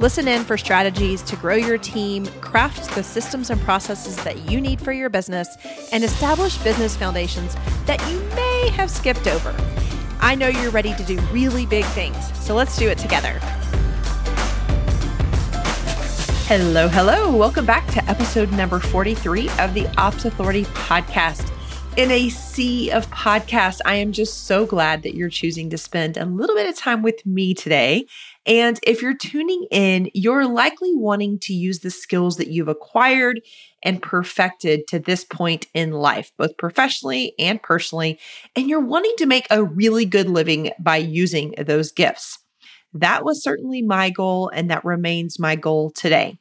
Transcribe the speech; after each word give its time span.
Listen 0.00 0.28
in 0.28 0.44
for 0.44 0.56
strategies 0.56 1.22
to 1.22 1.34
grow 1.34 1.56
your 1.56 1.76
team, 1.76 2.24
craft 2.40 2.94
the 2.94 3.02
systems 3.02 3.50
and 3.50 3.60
processes 3.62 4.14
that 4.22 4.48
you 4.48 4.60
need 4.60 4.80
for 4.80 4.92
your 4.92 5.10
business, 5.10 5.48
and 5.90 6.04
establish 6.04 6.56
business 6.58 6.94
foundations 6.94 7.56
that 7.86 8.00
you 8.08 8.20
may 8.36 8.70
have 8.74 8.92
skipped 8.92 9.26
over. 9.26 9.52
I 10.20 10.36
know 10.36 10.46
you're 10.46 10.70
ready 10.70 10.94
to 10.94 11.02
do 11.02 11.18
really 11.32 11.66
big 11.66 11.84
things, 11.86 12.16
so 12.38 12.54
let's 12.54 12.78
do 12.78 12.88
it 12.88 12.98
together. 12.98 13.40
Hello, 16.46 16.86
hello. 16.86 17.36
Welcome 17.36 17.66
back 17.66 17.84
to 17.88 18.04
episode 18.08 18.52
number 18.52 18.78
43 18.78 19.48
of 19.58 19.74
the 19.74 19.88
Ops 19.98 20.24
Authority 20.24 20.62
podcast. 20.66 21.52
In 21.96 22.12
a 22.12 22.28
sea 22.28 22.92
of 22.92 23.10
podcasts, 23.10 23.80
I 23.84 23.96
am 23.96 24.12
just 24.12 24.46
so 24.46 24.64
glad 24.64 25.02
that 25.02 25.16
you're 25.16 25.28
choosing 25.28 25.68
to 25.70 25.76
spend 25.76 26.16
a 26.16 26.24
little 26.24 26.54
bit 26.54 26.68
of 26.68 26.76
time 26.76 27.02
with 27.02 27.26
me 27.26 27.54
today 27.54 28.06
and 28.48 28.80
if 28.82 29.02
you're 29.02 29.16
tuning 29.16 29.66
in, 29.70 30.10
you're 30.14 30.46
likely 30.46 30.94
wanting 30.94 31.38
to 31.40 31.52
use 31.52 31.80
the 31.80 31.90
skills 31.90 32.38
that 32.38 32.48
you've 32.48 32.68
acquired 32.68 33.42
and 33.82 34.02
perfected 34.02 34.86
to 34.88 34.98
this 34.98 35.22
point 35.22 35.66
in 35.74 35.92
life, 35.92 36.32
both 36.38 36.56
professionally 36.56 37.34
and 37.38 37.62
personally, 37.62 38.18
and 38.56 38.66
you're 38.66 38.80
wanting 38.80 39.12
to 39.18 39.26
make 39.26 39.46
a 39.50 39.62
really 39.62 40.06
good 40.06 40.30
living 40.30 40.70
by 40.80 40.96
using 40.96 41.54
those 41.58 41.92
gifts. 41.92 42.38
That 42.94 43.22
was 43.22 43.42
certainly 43.42 43.82
my 43.82 44.08
goal, 44.08 44.48
and 44.48 44.70
that 44.70 44.84
remains 44.84 45.38
my 45.38 45.54
goal 45.54 45.92
today. 45.94 46.38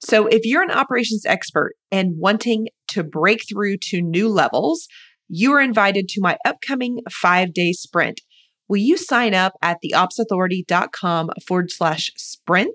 So, 0.00 0.26
if 0.26 0.44
you're 0.44 0.64
an 0.64 0.72
operations 0.72 1.24
expert 1.24 1.74
and 1.92 2.18
wanting 2.18 2.68
to 2.88 3.04
break 3.04 3.48
through 3.48 3.78
to 3.78 4.02
new 4.02 4.28
levels, 4.28 4.88
you 5.28 5.52
are 5.52 5.60
invited 5.60 6.08
to 6.08 6.20
my 6.20 6.36
upcoming 6.44 7.00
five 7.10 7.54
day 7.54 7.72
sprint 7.72 8.20
will 8.68 8.78
you 8.78 8.96
sign 8.96 9.34
up 9.34 9.54
at 9.62 9.78
theopsauthority.com 9.84 11.30
forward 11.46 11.70
slash 11.70 12.10
sprint? 12.16 12.74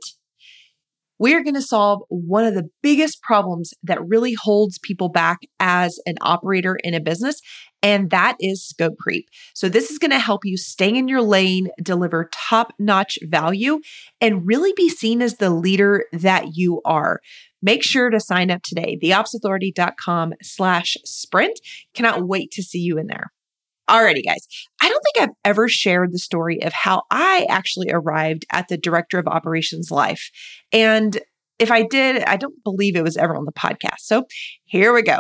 We 1.21 1.35
are 1.35 1.43
going 1.43 1.53
to 1.53 1.61
solve 1.61 2.01
one 2.09 2.45
of 2.45 2.55
the 2.55 2.67
biggest 2.81 3.21
problems 3.21 3.75
that 3.83 4.03
really 4.07 4.33
holds 4.33 4.79
people 4.79 5.07
back 5.07 5.37
as 5.59 5.99
an 6.07 6.15
operator 6.19 6.79
in 6.83 6.95
a 6.95 6.99
business, 6.99 7.39
and 7.83 8.09
that 8.09 8.37
is 8.39 8.67
scope 8.67 8.97
creep. 8.99 9.27
So, 9.53 9.69
this 9.69 9.91
is 9.91 9.99
going 9.99 10.09
to 10.09 10.17
help 10.17 10.45
you 10.45 10.57
stay 10.57 10.89
in 10.89 11.07
your 11.07 11.21
lane, 11.21 11.67
deliver 11.79 12.27
top 12.33 12.73
notch 12.79 13.19
value, 13.21 13.81
and 14.19 14.47
really 14.47 14.73
be 14.75 14.89
seen 14.89 15.21
as 15.21 15.35
the 15.35 15.51
leader 15.51 16.05
that 16.11 16.55
you 16.55 16.81
are. 16.85 17.19
Make 17.61 17.83
sure 17.83 18.09
to 18.09 18.19
sign 18.19 18.49
up 18.49 18.63
today, 18.63 18.97
theopsauthority.com 18.99 20.33
slash 20.41 20.97
sprint. 21.05 21.59
Cannot 21.93 22.27
wait 22.27 22.49
to 22.53 22.63
see 22.63 22.79
you 22.79 22.97
in 22.97 23.05
there. 23.05 23.31
Alrighty, 23.91 24.23
guys. 24.25 24.47
I 24.81 24.87
don't 24.87 25.03
think 25.03 25.21
I've 25.21 25.35
ever 25.43 25.67
shared 25.67 26.13
the 26.13 26.19
story 26.19 26.63
of 26.63 26.71
how 26.71 27.03
I 27.11 27.45
actually 27.49 27.89
arrived 27.91 28.45
at 28.53 28.69
the 28.69 28.77
director 28.77 29.19
of 29.19 29.27
operations 29.27 29.91
life. 29.91 30.31
And 30.71 31.19
if 31.59 31.71
I 31.71 31.83
did, 31.83 32.23
I 32.23 32.37
don't 32.37 32.63
believe 32.63 32.95
it 32.95 33.03
was 33.03 33.17
ever 33.17 33.35
on 33.35 33.43
the 33.43 33.51
podcast. 33.51 33.99
So 33.99 34.23
here 34.63 34.93
we 34.93 35.01
go. 35.01 35.17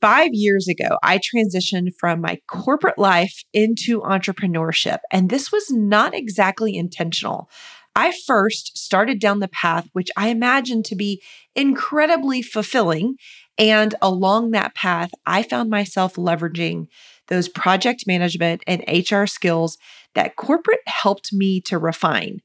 Five 0.00 0.30
years 0.32 0.68
ago, 0.68 0.96
I 1.02 1.18
transitioned 1.18 1.88
from 1.98 2.20
my 2.20 2.38
corporate 2.46 2.98
life 2.98 3.42
into 3.52 4.00
entrepreneurship, 4.02 4.98
and 5.10 5.28
this 5.28 5.50
was 5.50 5.70
not 5.70 6.14
exactly 6.14 6.76
intentional. 6.76 7.48
I 7.96 8.12
first 8.26 8.76
started 8.76 9.18
down 9.18 9.38
the 9.38 9.48
path, 9.48 9.88
which 9.92 10.08
I 10.16 10.28
imagined 10.28 10.84
to 10.86 10.96
be 10.96 11.22
incredibly 11.54 12.42
fulfilling. 12.42 13.16
And 13.58 13.94
along 14.02 14.50
that 14.50 14.74
path, 14.74 15.10
I 15.26 15.42
found 15.42 15.70
myself 15.70 16.14
leveraging 16.14 16.88
those 17.28 17.48
project 17.48 18.04
management 18.06 18.62
and 18.66 18.84
HR 18.88 19.26
skills 19.26 19.78
that 20.14 20.36
corporate 20.36 20.80
helped 20.86 21.32
me 21.32 21.60
to 21.62 21.78
refine. 21.78 22.40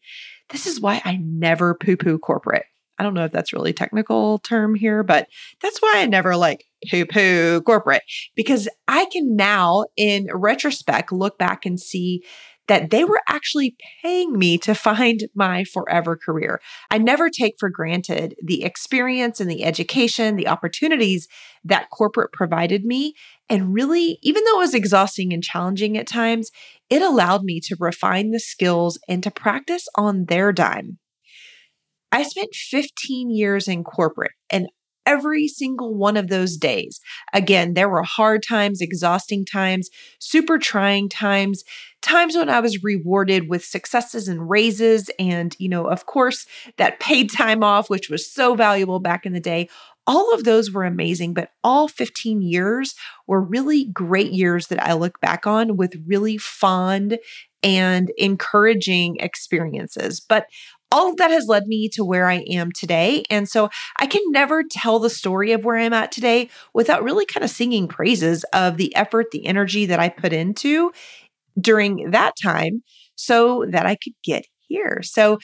This 0.50 0.66
is 0.66 0.80
why 0.80 1.02
I 1.06 1.18
never 1.22 1.75
poo 1.75 1.97
poo 1.97 2.18
corporate. 2.18 2.66
I 2.97 3.03
don't 3.03 3.14
know 3.14 3.25
if 3.25 3.31
that's 3.31 3.53
really 3.53 3.72
technical 3.72 4.40
term 4.40 4.75
here, 4.75 5.03
but 5.03 5.28
that's 5.62 5.80
why 5.80 5.94
I 5.96 6.06
never 6.06 6.36
like 6.36 6.66
poo 6.90 7.06
poo 7.06 7.62
corporate 7.62 8.03
because 8.36 8.68
I 8.88 9.06
can 9.06 9.36
now, 9.36 9.86
in 9.96 10.28
retrospect, 10.34 11.12
look 11.12 11.38
back 11.38 11.66
and 11.66 11.80
see 11.80 12.24
that 12.69 12.91
they 12.91 13.03
were 13.03 13.19
actually 13.28 13.75
paying 14.02 14.38
me 14.38 14.57
to 14.59 14.75
find 14.75 15.28
my 15.34 15.63
forever 15.63 16.16
career. 16.16 16.62
I 16.91 17.00
never 17.00 17.30
take 17.30 17.56
for 17.59 17.69
granted 17.69 18.35
the 18.41 18.63
experience 18.63 19.41
and 19.41 19.50
the 19.50 19.66
education, 19.66 20.35
the 20.35 20.47
opportunities 20.47 21.28
that 21.63 21.90
corporate 21.90 22.31
provided 22.31 22.85
me. 22.85 23.16
And 23.50 23.74
really, 23.74 24.19
even 24.22 24.44
though 24.44 24.58
it 24.58 24.66
was 24.66 24.75
exhausting 24.75 25.34
and 25.34 25.44
challenging 25.44 25.97
at 25.97 26.08
times, 26.08 26.52
it 26.91 27.02
allowed 27.02 27.44
me 27.44 27.59
to 27.62 27.75
refine 27.79 28.29
the 28.29 28.40
skills 28.40 29.00
and 29.09 29.24
to 29.24 29.31
practice 29.31 29.88
on 29.96 30.25
their 30.25 30.53
dime. 30.53 31.00
I 32.12 32.22
spent 32.22 32.53
15 32.53 33.31
years 33.31 33.68
in 33.68 33.84
corporate 33.84 34.31
and 34.52 34.69
every 35.09 35.47
single 35.47 35.96
one 35.96 36.16
of 36.16 36.28
those 36.28 36.56
days. 36.56 37.02
Again, 37.34 37.74
there 37.74 37.90
were 37.90 38.03
hard 38.03 38.44
times, 38.47 38.80
exhausting 38.80 39.44
times, 39.44 39.90
super 40.20 40.59
trying 40.59 41.09
times, 41.09 41.64
times 42.02 42.36
when 42.36 42.47
I 42.47 42.59
was 42.59 42.84
rewarded 42.84 43.50
with 43.50 43.66
successes 43.66 44.28
and 44.28 44.47
raises, 44.50 45.09
and, 45.18 45.56
you 45.58 45.68
know, 45.68 45.88
of 45.88 46.06
course, 46.06 46.46
that 46.78 47.00
paid 47.00 47.31
time 47.36 47.64
off, 47.64 47.90
which 47.90 48.09
was 48.09 48.31
so 48.31 48.53
valuable 48.53 49.00
back 49.00 49.25
in 49.25 49.34
the 49.34 49.40
day. 49.40 49.68
All 50.06 50.34
of 50.34 50.44
those 50.44 50.72
were 50.72 50.86
amazing, 50.86 51.34
but 51.34 51.50
all 51.64 51.88
15 51.88 52.41
years 52.41 52.94
were 53.28 53.41
really 53.41 53.86
great 53.86 54.31
years 54.31 54.68
that 54.68 54.81
I 54.84 54.94
look 54.94 55.20
back 55.20 55.46
on 55.46 55.76
with 55.76 56.03
really 56.08 56.38
fond 56.38 57.18
and 57.62 58.12
encouraging 58.18 59.18
experiences. 59.18 60.20
But 60.20 60.46
all 60.91 61.09
of 61.09 61.17
that 61.17 61.31
has 61.31 61.47
led 61.47 61.67
me 61.67 61.89
to 61.94 62.03
where 62.03 62.27
I 62.27 62.45
am 62.50 62.72
today. 62.72 63.23
And 63.29 63.47
so 63.47 63.69
I 64.00 64.07
can 64.07 64.22
never 64.27 64.63
tell 64.63 65.00
the 65.00 65.09
story 65.09 65.51
of 65.51 65.63
where 65.63 65.77
I'm 65.77 65.94
at 65.94 66.11
today 66.11 66.50
without 66.73 67.03
really 67.03 67.25
kind 67.25 67.44
of 67.44 67.50
singing 67.50 67.88
praises 67.88 68.44
of 68.53 68.77
the 68.77 68.95
effort, 68.95 69.28
the 69.31 69.45
energy 69.45 69.85
that 69.85 69.99
I 69.99 70.09
put 70.09 70.33
into 70.33 70.91
during 71.59 72.11
that 72.11 72.33
time 72.41 72.83
so 73.16 73.66
that 73.69 73.85
I 73.85 73.95
could 73.95 74.13
get 74.23 74.45
here. 74.67 75.01
So 75.03 75.39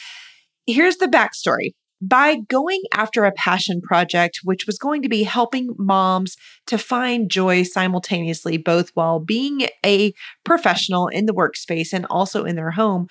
here's 0.65 0.97
the 0.97 1.07
backstory. 1.07 1.71
By 2.01 2.37
going 2.49 2.81
after 2.93 3.23
a 3.23 3.31
passion 3.31 3.81
project, 3.81 4.41
which 4.43 4.67
was 4.67 4.77
going 4.77 5.01
to 5.01 5.09
be 5.09 5.23
helping 5.23 5.73
moms 5.77 6.35
to 6.67 6.77
find 6.77 7.31
joy 7.31 7.63
simultaneously, 7.63 8.57
both 8.57 8.91
while 8.95 9.19
being 9.19 9.67
a 9.83 10.13
professional 10.43 11.07
in 11.07 11.25
the 11.25 11.33
workspace 11.33 11.93
and 11.93 12.05
also 12.09 12.43
in 12.43 12.57
their 12.57 12.71
home, 12.71 13.07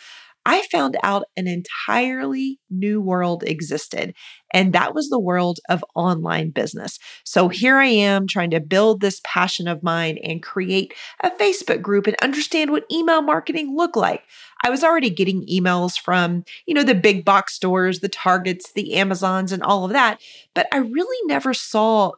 I 0.47 0.63
found 0.71 0.97
out 1.03 1.25
an 1.37 1.47
entirely 1.47 2.59
new 2.71 3.01
world 3.01 3.45
existed, 3.47 4.15
and 4.53 4.73
that 4.73 4.95
was 4.95 5.09
the 5.09 5.19
world 5.19 5.59
of 5.69 5.85
online 5.95 6.51
business. 6.51 6.99
So 7.25 7.49
here 7.49 7.79
I 7.79 7.87
am 7.87 8.27
trying 8.27 8.51
to 8.51 8.61
build 8.61 9.01
this 9.01 9.21
passion 9.25 9.67
of 9.69 9.83
mine 9.83 10.19
and 10.23 10.43
create 10.43 10.93
a 11.23 11.31
Facebook 11.31 11.81
group 11.81 12.07
and 12.07 12.17
understand 12.23 12.71
what 12.71 12.85
email 12.93 13.23
marketing 13.23 13.75
looked 13.75 13.97
like. 13.97 14.23
I 14.63 14.71
was 14.71 14.85
already 14.85 15.11
getting 15.11 15.47
emails 15.47 15.99
from, 15.99 16.45
you 16.67 16.75
know, 16.75 16.85
the 16.85 16.95
big 16.95 17.25
box 17.25 17.55
stores, 17.55 18.01
the 18.01 18.09
Targets, 18.09 18.73
the 18.73 18.95
Amazons, 18.95 19.53
and 19.53 19.63
all 19.63 19.85
of 19.85 19.93
that, 19.93 20.21
but 20.55 20.67
I 20.73 20.79
really 20.79 21.27
never 21.27 21.55
saw 21.55 22.13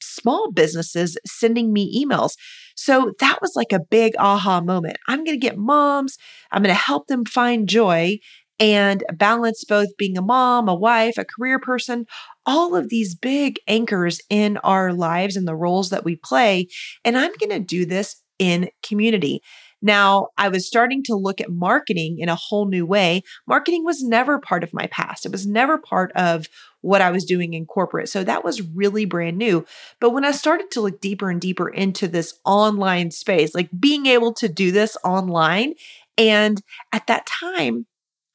small 0.00 0.50
businesses 0.52 1.16
sending 1.26 1.72
me 1.72 2.04
emails. 2.04 2.36
So 2.76 3.12
that 3.20 3.38
was 3.40 3.52
like 3.56 3.72
a 3.72 3.80
big 3.80 4.14
aha 4.18 4.60
moment. 4.60 4.96
I'm 5.08 5.24
going 5.24 5.38
to 5.38 5.46
get 5.46 5.56
moms, 5.58 6.18
I'm 6.52 6.62
going 6.62 6.74
to 6.74 6.80
help 6.80 7.06
them 7.08 7.24
find 7.24 7.68
joy 7.68 8.18
and 8.58 9.04
balance 9.14 9.64
both 9.64 9.88
being 9.98 10.16
a 10.16 10.22
mom, 10.22 10.68
a 10.68 10.74
wife, 10.74 11.18
a 11.18 11.24
career 11.24 11.58
person, 11.58 12.06
all 12.46 12.74
of 12.74 12.88
these 12.88 13.14
big 13.14 13.58
anchors 13.68 14.20
in 14.30 14.56
our 14.58 14.92
lives 14.92 15.36
and 15.36 15.46
the 15.46 15.56
roles 15.56 15.90
that 15.90 16.04
we 16.04 16.16
play. 16.16 16.68
And 17.04 17.18
I'm 17.18 17.32
going 17.38 17.50
to 17.50 17.60
do 17.60 17.84
this 17.84 18.22
in 18.38 18.68
community. 18.82 19.40
Now, 19.82 20.28
I 20.38 20.48
was 20.48 20.66
starting 20.66 21.02
to 21.04 21.14
look 21.14 21.40
at 21.40 21.50
marketing 21.50 22.18
in 22.18 22.28
a 22.28 22.34
whole 22.34 22.66
new 22.66 22.86
way. 22.86 23.22
Marketing 23.46 23.84
was 23.84 24.02
never 24.02 24.38
part 24.38 24.64
of 24.64 24.72
my 24.72 24.86
past. 24.86 25.26
It 25.26 25.32
was 25.32 25.46
never 25.46 25.78
part 25.78 26.12
of 26.12 26.48
what 26.80 27.02
I 27.02 27.10
was 27.10 27.24
doing 27.24 27.54
in 27.54 27.66
corporate. 27.66 28.08
So 28.08 28.24
that 28.24 28.44
was 28.44 28.62
really 28.62 29.04
brand 29.04 29.36
new. 29.36 29.66
But 30.00 30.10
when 30.10 30.24
I 30.24 30.30
started 30.30 30.70
to 30.72 30.80
look 30.80 31.00
deeper 31.00 31.30
and 31.30 31.40
deeper 31.40 31.68
into 31.68 32.08
this 32.08 32.34
online 32.44 33.10
space, 33.10 33.54
like 33.54 33.68
being 33.78 34.06
able 34.06 34.32
to 34.34 34.48
do 34.48 34.72
this 34.72 34.96
online, 35.04 35.74
and 36.16 36.62
at 36.92 37.06
that 37.08 37.26
time, 37.26 37.86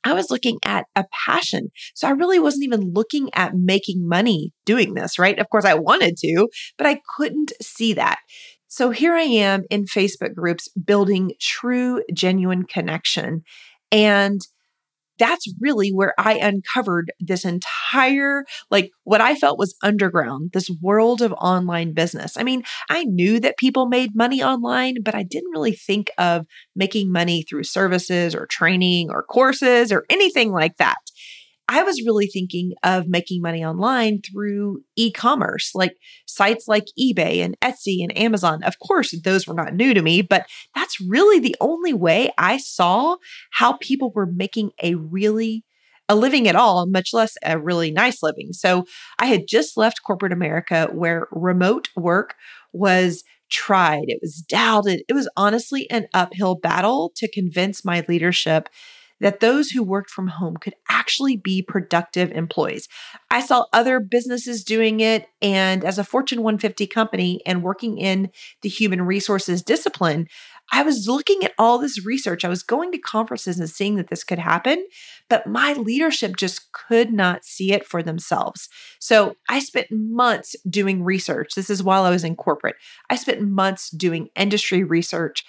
I 0.03 0.13
was 0.13 0.31
looking 0.31 0.57
at 0.65 0.85
a 0.95 1.05
passion. 1.25 1.71
So 1.93 2.07
I 2.07 2.11
really 2.11 2.39
wasn't 2.39 2.63
even 2.65 2.93
looking 2.93 3.29
at 3.33 3.55
making 3.55 4.07
money 4.07 4.51
doing 4.65 4.95
this, 4.95 5.19
right? 5.19 5.37
Of 5.37 5.49
course, 5.49 5.65
I 5.65 5.75
wanted 5.75 6.17
to, 6.17 6.47
but 6.77 6.87
I 6.87 7.01
couldn't 7.15 7.53
see 7.61 7.93
that. 7.93 8.19
So 8.71 8.89
here 8.91 9.13
I 9.13 9.23
am 9.23 9.65
in 9.69 9.83
Facebook 9.83 10.33
groups 10.33 10.69
building 10.69 11.33
true, 11.41 12.01
genuine 12.13 12.63
connection. 12.63 13.43
And 13.91 14.39
that's 15.19 15.53
really 15.59 15.89
where 15.89 16.13
I 16.17 16.35
uncovered 16.35 17.11
this 17.19 17.43
entire, 17.43 18.45
like 18.69 18.91
what 19.03 19.19
I 19.19 19.35
felt 19.35 19.59
was 19.59 19.75
underground, 19.83 20.51
this 20.53 20.71
world 20.81 21.21
of 21.21 21.33
online 21.33 21.93
business. 21.93 22.37
I 22.37 22.43
mean, 22.43 22.63
I 22.89 23.03
knew 23.03 23.41
that 23.41 23.57
people 23.57 23.87
made 23.87 24.15
money 24.15 24.41
online, 24.41 25.03
but 25.03 25.15
I 25.15 25.23
didn't 25.23 25.51
really 25.51 25.73
think 25.73 26.09
of 26.17 26.45
making 26.73 27.11
money 27.11 27.43
through 27.43 27.65
services 27.65 28.33
or 28.33 28.45
training 28.45 29.11
or 29.11 29.21
courses 29.21 29.91
or 29.91 30.05
anything 30.09 30.53
like 30.53 30.77
that. 30.77 30.95
I 31.71 31.83
was 31.83 32.03
really 32.05 32.27
thinking 32.27 32.73
of 32.83 33.07
making 33.07 33.41
money 33.41 33.63
online 33.63 34.19
through 34.21 34.81
e 34.97 35.09
commerce, 35.09 35.71
like 35.73 35.95
sites 36.25 36.67
like 36.67 36.83
eBay 36.99 37.37
and 37.37 37.57
Etsy 37.61 38.03
and 38.03 38.15
Amazon. 38.17 38.61
Of 38.63 38.77
course, 38.79 39.17
those 39.23 39.47
were 39.47 39.53
not 39.53 39.73
new 39.73 39.93
to 39.93 40.01
me, 40.01 40.21
but 40.21 40.47
that's 40.75 40.99
really 40.99 41.39
the 41.39 41.55
only 41.61 41.93
way 41.93 42.29
I 42.37 42.57
saw 42.57 43.15
how 43.51 43.77
people 43.77 44.11
were 44.13 44.25
making 44.25 44.71
a 44.83 44.95
really 44.95 45.63
a 46.09 46.15
living 46.15 46.49
at 46.49 46.57
all, 46.57 46.85
much 46.87 47.13
less 47.13 47.37
a 47.45 47.57
really 47.57 47.89
nice 47.89 48.21
living. 48.21 48.51
So 48.51 48.83
I 49.17 49.27
had 49.27 49.47
just 49.47 49.77
left 49.77 50.03
corporate 50.03 50.33
America 50.33 50.89
where 50.91 51.29
remote 51.31 51.87
work 51.95 52.35
was 52.73 53.23
tried, 53.49 54.05
it 54.07 54.19
was 54.21 54.43
doubted. 54.45 55.03
It 55.07 55.13
was 55.13 55.29
honestly 55.37 55.89
an 55.89 56.07
uphill 56.13 56.55
battle 56.55 57.13
to 57.15 57.31
convince 57.31 57.85
my 57.85 58.03
leadership 58.09 58.67
that 59.21 59.39
those 59.39 59.69
who 59.69 59.83
worked 59.83 60.09
from 60.09 60.27
home 60.27 60.57
could 60.57 60.75
actually 60.89 61.37
be 61.37 61.61
productive 61.61 62.31
employees. 62.31 62.89
I 63.29 63.41
saw 63.41 63.65
other 63.71 63.99
businesses 63.99 64.63
doing 64.63 64.99
it. 64.99 65.27
And 65.41 65.85
as 65.85 65.97
a 65.97 66.03
Fortune 66.03 66.41
150 66.41 66.87
company 66.87 67.41
and 67.45 67.63
working 67.63 67.97
in 67.97 68.31
the 68.61 68.69
human 68.69 69.03
resources 69.03 69.61
discipline, 69.61 70.27
I 70.73 70.83
was 70.83 71.07
looking 71.07 71.43
at 71.43 71.53
all 71.57 71.77
this 71.77 72.05
research. 72.05 72.45
I 72.45 72.49
was 72.49 72.63
going 72.63 72.91
to 72.93 72.97
conferences 72.97 73.59
and 73.59 73.69
seeing 73.69 73.95
that 73.95 74.09
this 74.09 74.23
could 74.23 74.39
happen, 74.39 74.85
but 75.29 75.45
my 75.45 75.73
leadership 75.73 76.37
just 76.37 76.71
could 76.71 77.11
not 77.11 77.43
see 77.43 77.73
it 77.73 77.85
for 77.85 78.01
themselves. 78.01 78.69
So 78.99 79.35
I 79.49 79.59
spent 79.59 79.87
months 79.91 80.55
doing 80.69 81.03
research. 81.03 81.53
This 81.55 81.69
is 81.69 81.83
while 81.83 82.05
I 82.05 82.09
was 82.09 82.23
in 82.23 82.35
corporate. 82.35 82.75
I 83.09 83.17
spent 83.17 83.41
months 83.41 83.89
doing 83.89 84.29
industry 84.35 84.83
research, 84.83 85.43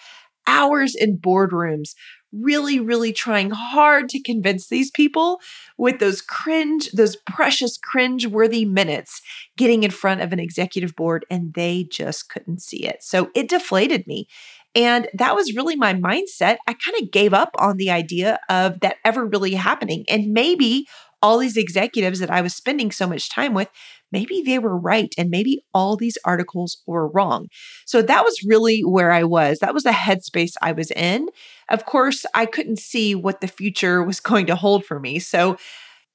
hours 0.46 0.94
in 0.94 1.18
boardrooms, 1.18 1.94
really, 2.32 2.80
really 2.80 3.12
trying 3.12 3.50
hard 3.50 4.08
to 4.08 4.22
convince 4.22 4.68
these 4.68 4.90
people 4.90 5.40
with 5.76 5.98
those 5.98 6.20
cringe, 6.20 6.90
those 6.92 7.16
precious 7.26 7.76
cringe 7.76 8.26
worthy 8.26 8.64
minutes 8.64 9.20
getting 9.56 9.82
in 9.82 9.90
front 9.90 10.20
of 10.20 10.32
an 10.32 10.40
executive 10.40 10.96
board, 10.96 11.26
and 11.30 11.54
they 11.54 11.84
just 11.90 12.28
couldn't 12.30 12.62
see 12.62 12.84
it. 12.86 13.02
So 13.02 13.30
it 13.34 13.48
deflated 13.48 14.06
me. 14.06 14.28
And 14.74 15.08
that 15.14 15.34
was 15.34 15.54
really 15.54 15.76
my 15.76 15.92
mindset. 15.92 16.56
I 16.66 16.72
kind 16.72 16.96
of 17.02 17.10
gave 17.10 17.34
up 17.34 17.50
on 17.58 17.76
the 17.76 17.90
idea 17.90 18.38
of 18.48 18.80
that 18.80 18.96
ever 19.04 19.26
really 19.26 19.54
happening. 19.54 20.04
And 20.08 20.32
maybe 20.32 20.86
all 21.20 21.38
these 21.38 21.56
executives 21.56 22.18
that 22.18 22.30
I 22.30 22.40
was 22.40 22.54
spending 22.54 22.90
so 22.90 23.06
much 23.06 23.30
time 23.30 23.54
with, 23.54 23.68
maybe 24.12 24.42
they 24.42 24.58
were 24.58 24.76
right 24.76 25.14
and 25.18 25.30
maybe 25.30 25.64
all 25.74 25.96
these 25.96 26.18
articles 26.24 26.82
were 26.86 27.08
wrong. 27.08 27.48
So 27.86 28.02
that 28.02 28.24
was 28.24 28.44
really 28.46 28.80
where 28.80 29.10
I 29.10 29.24
was. 29.24 29.58
That 29.58 29.74
was 29.74 29.82
the 29.82 29.90
headspace 29.90 30.52
I 30.62 30.72
was 30.72 30.90
in. 30.90 31.28
Of 31.68 31.86
course, 31.86 32.24
I 32.34 32.46
couldn't 32.46 32.78
see 32.78 33.14
what 33.14 33.40
the 33.40 33.48
future 33.48 34.02
was 34.02 34.20
going 34.32 34.46
to 34.46 34.56
hold 34.56 34.84
for 34.84 35.00
me. 35.00 35.18
So 35.18 35.56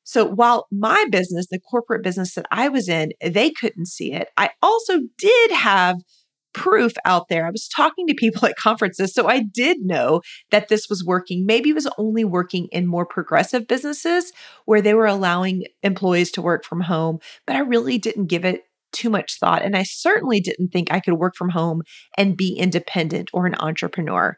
so 0.03 0.23
while 0.23 0.67
my 0.71 1.03
business, 1.11 1.47
the 1.51 1.59
corporate 1.59 2.01
business 2.01 2.33
that 2.35 2.45
I 2.49 2.69
was 2.69 2.88
in, 2.88 3.11
they 3.21 3.49
couldn't 3.49 3.88
see 3.88 4.13
it, 4.13 4.29
I 4.38 4.51
also 4.61 4.99
did 5.17 5.51
have 5.51 5.97
proof 6.53 6.94
out 7.05 7.27
there. 7.29 7.45
I 7.45 7.51
was 7.51 7.67
talking 7.67 8.07
to 8.07 8.13
people 8.13 8.45
at 8.47 8.55
conferences, 8.55 9.13
so 9.13 9.27
I 9.27 9.41
did 9.41 9.79
know 9.81 10.21
that 10.51 10.69
this 10.69 10.88
was 10.89 11.03
working. 11.05 11.45
Maybe 11.45 11.69
it 11.69 11.75
was 11.75 11.89
only 11.97 12.23
working 12.23 12.67
in 12.71 12.88
more 12.88 13.05
progressive 13.05 13.67
businesses 13.67 14.31
where 14.65 14.81
they 14.81 14.94
were 14.94 15.05
allowing 15.05 15.65
employees 15.83 16.31
to 16.33 16.41
work 16.41 16.65
from 16.65 16.81
home, 16.81 17.19
but 17.45 17.55
I 17.55 17.59
really 17.59 17.97
didn't 17.97 18.27
give 18.27 18.45
it 18.45 18.63
too 18.94 19.09
much 19.09 19.38
thought. 19.39 19.63
And 19.63 19.75
I 19.75 19.83
certainly 19.83 20.39
didn't 20.39 20.69
think 20.69 20.91
I 20.91 20.99
could 20.99 21.15
work 21.15 21.35
from 21.35 21.49
home 21.49 21.81
and 22.17 22.38
be 22.38 22.55
independent 22.57 23.29
or 23.33 23.45
an 23.45 23.55
entrepreneur. 23.59 24.38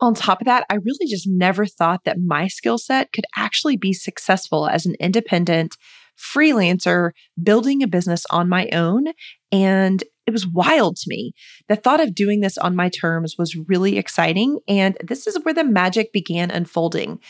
On 0.00 0.14
top 0.14 0.40
of 0.40 0.46
that, 0.46 0.66
I 0.68 0.74
really 0.74 1.06
just 1.08 1.28
never 1.28 1.64
thought 1.64 2.04
that 2.04 2.18
my 2.18 2.48
skill 2.48 2.76
set 2.76 3.12
could 3.12 3.24
actually 3.36 3.76
be 3.76 3.92
successful 3.92 4.66
as 4.66 4.84
an 4.84 4.94
independent 5.00 5.76
freelancer 6.18 7.10
building 7.42 7.82
a 7.82 7.86
business 7.86 8.24
on 8.30 8.48
my 8.48 8.68
own 8.72 9.06
and 9.50 10.04
it 10.26 10.30
was 10.30 10.46
wild 10.46 10.96
to 10.96 11.04
me. 11.08 11.32
The 11.68 11.76
thought 11.76 12.00
of 12.00 12.14
doing 12.14 12.40
this 12.40 12.58
on 12.58 12.76
my 12.76 12.88
terms 12.88 13.36
was 13.38 13.56
really 13.56 13.98
exciting. 13.98 14.60
And 14.68 14.96
this 15.02 15.26
is 15.26 15.38
where 15.42 15.54
the 15.54 15.64
magic 15.64 16.12
began 16.12 16.50
unfolding. 16.50 17.20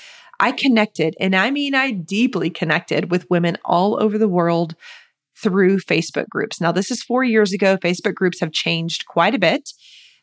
I 0.40 0.52
connected, 0.52 1.14
and 1.20 1.36
I 1.36 1.50
mean, 1.50 1.74
I 1.74 1.92
deeply 1.92 2.50
connected 2.50 3.10
with 3.10 3.30
women 3.30 3.58
all 3.64 4.02
over 4.02 4.18
the 4.18 4.28
world 4.28 4.74
through 5.36 5.78
Facebook 5.78 6.28
groups. 6.28 6.60
Now, 6.60 6.72
this 6.72 6.90
is 6.90 7.02
four 7.02 7.22
years 7.22 7.52
ago. 7.52 7.76
Facebook 7.76 8.14
groups 8.14 8.40
have 8.40 8.52
changed 8.52 9.06
quite 9.06 9.34
a 9.34 9.38
bit 9.38 9.70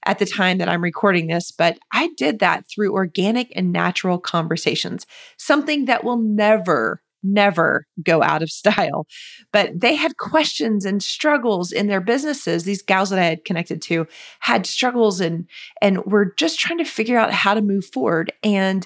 at 0.05 0.19
the 0.19 0.25
time 0.25 0.57
that 0.57 0.69
I'm 0.69 0.83
recording 0.83 1.27
this, 1.27 1.51
but 1.51 1.77
I 1.91 2.09
did 2.17 2.39
that 2.39 2.65
through 2.69 2.93
organic 2.93 3.51
and 3.55 3.71
natural 3.71 4.17
conversations, 4.17 5.05
something 5.37 5.85
that 5.85 6.03
will 6.03 6.17
never 6.17 7.01
never 7.23 7.85
go 8.03 8.21
out 8.23 8.41
of 8.41 8.49
style. 8.59 9.05
But 9.51 9.79
they 9.79 9.95
had 9.95 10.17
questions 10.17 10.85
and 10.85 11.01
struggles 11.01 11.71
in 11.71 11.87
their 11.87 12.01
businesses. 12.01 12.63
These 12.63 12.81
gals 12.81 13.09
that 13.09 13.19
I 13.19 13.25
had 13.25 13.45
connected 13.45 13.81
to 13.83 14.07
had 14.39 14.65
struggles 14.65 15.19
and 15.19 15.47
and 15.81 16.05
were 16.05 16.33
just 16.37 16.59
trying 16.59 16.79
to 16.79 16.85
figure 16.85 17.17
out 17.17 17.33
how 17.33 17.53
to 17.53 17.61
move 17.61 17.85
forward. 17.85 18.31
And 18.43 18.85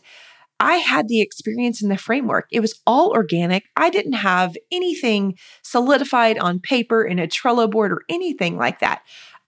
I 0.59 0.75
had 0.75 1.09
the 1.09 1.19
experience 1.19 1.81
in 1.81 1.89
the 1.89 1.97
framework. 1.97 2.47
It 2.51 2.61
was 2.61 2.79
all 2.87 3.11
organic. 3.11 3.65
I 3.75 3.89
didn't 3.89 4.13
have 4.13 4.55
anything 4.71 5.37
solidified 5.61 6.37
on 6.37 6.61
paper 6.61 7.03
in 7.03 7.19
a 7.19 7.27
Trello 7.27 7.69
board 7.69 7.91
or 7.91 8.03
anything 8.07 8.57
like 8.57 8.79
that. 8.79 9.01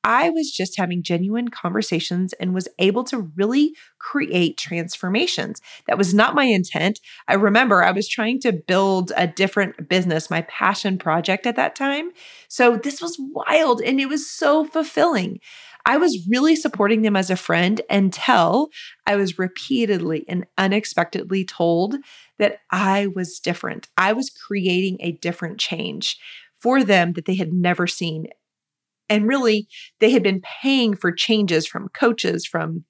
I 0.05 0.29
was 0.29 0.51
just 0.51 0.77
having 0.77 1.01
genuine 1.01 1.47
conversations 1.47 2.31
and 2.33 2.53
was 2.53 2.67
able 2.77 3.03
to 3.05 3.31
really 3.35 3.73
create 3.97 4.55
transformations. 4.55 5.61
That 5.87 5.97
was 5.97 6.13
not 6.13 6.35
my 6.35 6.43
intent. 6.43 6.99
I 7.27 7.33
remember 7.33 7.81
I 7.81 7.89
was 7.89 8.07
trying 8.07 8.39
to 8.41 8.53
build 8.53 9.11
a 9.17 9.25
different 9.25 9.89
business, 9.89 10.29
my 10.29 10.43
passion 10.43 10.99
project 10.99 11.47
at 11.47 11.55
that 11.55 11.75
time. 11.75 12.11
So 12.49 12.77
this 12.77 13.01
was 13.01 13.17
wild 13.19 13.81
and 13.81 13.99
it 13.99 14.05
was 14.05 14.29
so 14.29 14.63
fulfilling. 14.65 15.39
I 15.87 15.97
was 15.97 16.27
really 16.29 16.55
supporting 16.55 17.01
them 17.01 17.15
as 17.15 17.31
a 17.31 17.35
friend 17.35 17.81
until 17.89 18.69
I 19.07 19.15
was 19.15 19.39
repeatedly 19.39 20.23
and 20.27 20.45
unexpectedly 20.55 21.45
told 21.45 21.95
that 22.37 22.59
I 22.71 23.07
was 23.07 23.39
different. 23.39 23.87
I 23.97 24.13
was 24.13 24.29
creating 24.29 24.97
a 24.99 25.13
different 25.13 25.59
change 25.59 26.19
for 26.59 26.83
them 26.83 27.13
that 27.13 27.25
they 27.25 27.35
had 27.35 27.53
never 27.53 27.87
seen 27.87 28.27
and 29.09 29.27
really, 29.27 29.67
they 29.99 30.11
had 30.11 30.23
been 30.23 30.41
paying 30.61 30.95
for 30.95 31.11
changes 31.11 31.67
from 31.67 31.89
coaches, 31.93 32.45
from 32.45 32.85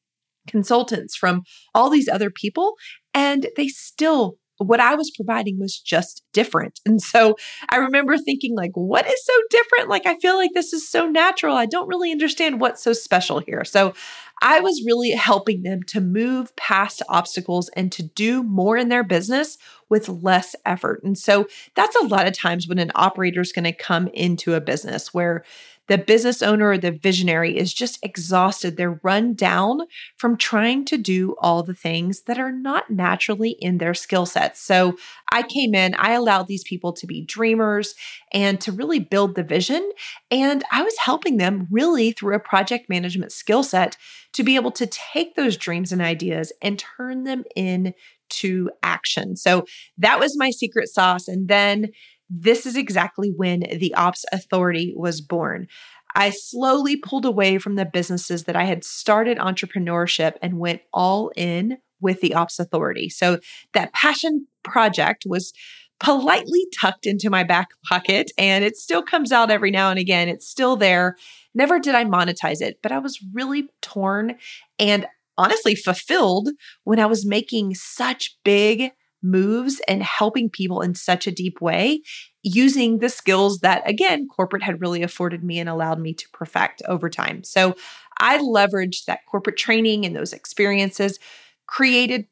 consultants, 0.48 1.16
from 1.16 1.42
all 1.74 1.90
these 1.90 2.08
other 2.08 2.30
people. 2.30 2.76
And 3.14 3.48
they 3.58 3.68
still, 3.68 4.36
what 4.58 4.80
I 4.80 4.96
was 4.96 5.12
providing 5.16 5.58
was 5.60 5.80
just 5.80 6.24
different. 6.32 6.80
And 6.86 7.02
so 7.02 7.36
I 7.70 7.78
remember 7.78 8.18
thinking, 8.18 8.56
like, 8.56 8.72
what 8.74 9.06
is 9.06 9.26
so 9.26 9.34
different? 9.50 9.90
Like, 9.90 10.06
I 10.06 10.18
feel 10.20 10.36
like 10.36 10.52
this 10.54 10.72
is 10.72 10.90
so 10.90 11.08
natural. 11.08 11.56
I 11.56 11.66
don't 11.66 11.88
really 11.88 12.12
understand 12.12 12.62
what's 12.62 12.84
so 12.84 12.94
special 12.94 13.40
here. 13.40 13.66
So 13.66 13.94
I 14.42 14.60
was 14.60 14.84
really 14.86 15.12
helping 15.12 15.64
them 15.64 15.82
to 15.88 16.02
move 16.02 16.56
past 16.58 17.02
obstacles 17.10 17.70
and 17.70 17.92
to 17.94 18.04
do 18.04 18.44
more 18.44 18.78
in 18.78 18.90
their 18.90 19.04
business 19.04 19.58
with 19.90 20.10
less 20.10 20.56
effort. 20.66 21.02
And 21.04 21.18
so 21.18 21.48
that's 21.76 21.96
a 21.96 22.06
lot 22.06 22.28
of 22.28 22.38
times 22.38 22.68
when 22.68 22.80
an 22.80 22.92
operator 22.96 23.42
is 23.42 23.54
going 23.54 23.66
to 23.66 23.72
come 23.72 24.08
into 24.10 24.54
a 24.54 24.62
business 24.62 25.14
where 25.14 25.44
the 25.88 25.98
business 25.98 26.42
owner 26.42 26.70
or 26.70 26.78
the 26.78 26.92
visionary 26.92 27.58
is 27.58 27.74
just 27.74 28.00
exhausted. 28.04 28.76
They're 28.76 29.00
run 29.04 29.34
down 29.34 29.82
from 30.18 30.38
trying 30.38 30.86
to 30.86 30.98
do 30.98 31.36
all 31.40 31.64
the 31.64 31.76
things 31.76 32.22
that 32.22 32.40
are 32.40 32.52
not 32.52 32.90
naturally 32.90 33.52
in 33.52 33.78
their 33.78 33.94
skill 33.94 34.26
sets. 34.26 34.62
So 34.62 34.98
I 35.32 35.44
came 35.44 35.76
in, 35.76 35.96
I 35.96 36.14
allowed 36.14 36.48
these 36.48 36.64
people 36.64 36.94
to 36.94 37.08
be 37.08 37.22
dreamers 37.22 37.96
and 38.32 38.60
to 38.62 38.72
really 38.72 39.00
build 39.00 39.36
the 39.36 39.44
vision. 39.44 39.92
And 40.32 40.64
I 40.72 40.82
was 40.82 40.98
helping 40.98 41.38
them 41.38 41.68
really 41.70 42.12
through 42.12 42.36
a 42.36 42.40
project 42.40 42.90
management 42.90 43.32
skill 43.32 43.64
set 43.64 43.98
to 44.34 44.44
be 44.44 44.56
able 44.56 44.72
to 44.72 44.88
take 44.88 45.36
those 45.36 45.56
dreams 45.56 45.92
and 45.92 46.02
ideas 46.02 46.52
and 46.62 46.78
turn 46.78 47.24
them 47.24 47.44
into 47.56 48.70
action. 48.84 49.36
So 49.36 49.66
that 49.98 50.20
was 50.20 50.38
my 50.38 50.50
secret 50.50 50.90
sauce. 50.90 51.28
And 51.28 51.48
then 51.48 51.92
this 52.30 52.66
is 52.66 52.76
exactly 52.76 53.32
when 53.36 53.62
the 53.62 53.94
Ops 53.96 54.26
Authority 54.32 54.94
was 54.96 55.22
born. 55.22 55.68
I 56.16 56.30
slowly 56.30 56.96
pulled 56.96 57.26
away 57.26 57.58
from 57.58 57.76
the 57.76 57.86
businesses 57.86 58.46
that 58.46 58.56
I 58.56 58.64
had 58.64 58.84
started 58.84 59.38
entrepreneurship 59.38 60.34
and 60.42 60.60
went 60.60 60.82
all 60.94 61.32
in 61.36 61.78
with 62.00 62.22
the 62.22 62.34
Ops 62.34 62.58
Authority. 62.58 63.10
So 63.10 63.40
that 63.74 63.94
passion 63.94 64.48
project 64.64 65.24
was 65.28 65.52
politely 66.00 66.66
tucked 66.78 67.06
into 67.06 67.30
my 67.30 67.44
back 67.44 67.70
pocket 67.90 68.32
and 68.38 68.66
it 68.66 68.76
still 68.76 69.02
comes 69.02 69.32
out 69.32 69.52
every 69.52 69.72
now 69.72 69.90
and 69.90 70.00
again. 70.00 70.28
It's 70.28 70.48
still 70.48 70.76
there. 70.76 71.16
Never 71.54 71.80
did 71.80 71.96
I 71.96 72.04
monetize 72.04 72.62
it, 72.62 72.80
but 72.82 72.92
I 72.92 73.00
was 73.00 73.20
really 73.34 73.70
torn 73.82 74.36
and 74.78 75.06
honestly 75.38 75.76
fulfilled 75.76 76.50
when 76.84 77.00
I 77.00 77.06
was 77.06 77.26
making 77.26 77.76
such 77.76 78.38
big 78.44 78.92
moves 79.26 79.82
and 79.88 80.04
helping 80.04 80.50
people 80.50 80.82
in 80.82 80.96
such 80.96 81.28
a 81.28 81.32
deep 81.32 81.60
way 81.62 82.02
using 82.44 83.00
the 83.00 83.10
skills 83.10 83.60
that, 83.60 83.88
again, 83.90 84.28
corporate 84.28 84.64
had 84.64 84.80
really 84.82 85.02
afforded 85.02 85.44
me 85.44 85.60
and 85.60 85.68
allowed 85.68 86.00
me 86.00 86.14
to 86.14 86.30
perfect 86.30 86.82
over 86.88 87.10
time. 87.10 87.44
So 87.44 87.76
I 88.20 88.38
leveraged 88.38 89.06
that 89.06 89.26
corporate 89.26 89.58
training 89.58 90.06
and 90.06 90.16
those 90.16 90.32
experiences, 90.32 91.20
created 91.68 92.28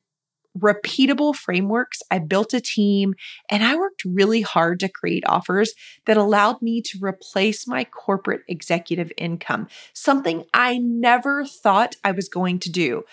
repeatable 0.57 1.35
frameworks. 1.35 2.03
I 2.11 2.19
built 2.19 2.53
a 2.53 2.61
team 2.61 3.15
and 3.49 3.63
I 3.63 3.75
worked 3.75 4.03
really 4.05 4.41
hard 4.41 4.79
to 4.81 4.89
create 4.89 5.23
offers 5.25 5.73
that 6.05 6.15
allowed 6.15 6.61
me 6.61 6.81
to 6.83 6.99
replace 7.01 7.67
my 7.67 7.83
corporate 7.83 8.41
executive 8.47 9.11
income, 9.17 9.67
something 9.93 10.45
I 10.53 10.77
never 10.77 11.43
thought 11.45 11.95
I 12.03 12.11
was 12.11 12.29
going 12.29 12.59
to 12.59 12.69
do. 12.69 13.03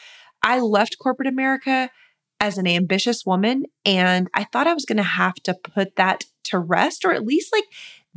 I 0.42 0.60
left 0.60 0.98
corporate 0.98 1.28
America 1.28 1.90
as 2.40 2.58
an 2.58 2.66
ambitious 2.66 3.24
woman 3.24 3.64
and 3.84 4.28
I 4.34 4.44
thought 4.44 4.66
I 4.66 4.74
was 4.74 4.86
going 4.86 4.96
to 4.96 5.02
have 5.02 5.34
to 5.44 5.54
put 5.54 5.96
that 5.96 6.24
to 6.44 6.58
rest 6.58 7.04
or 7.04 7.12
at 7.12 7.24
least 7.24 7.52
like 7.52 7.64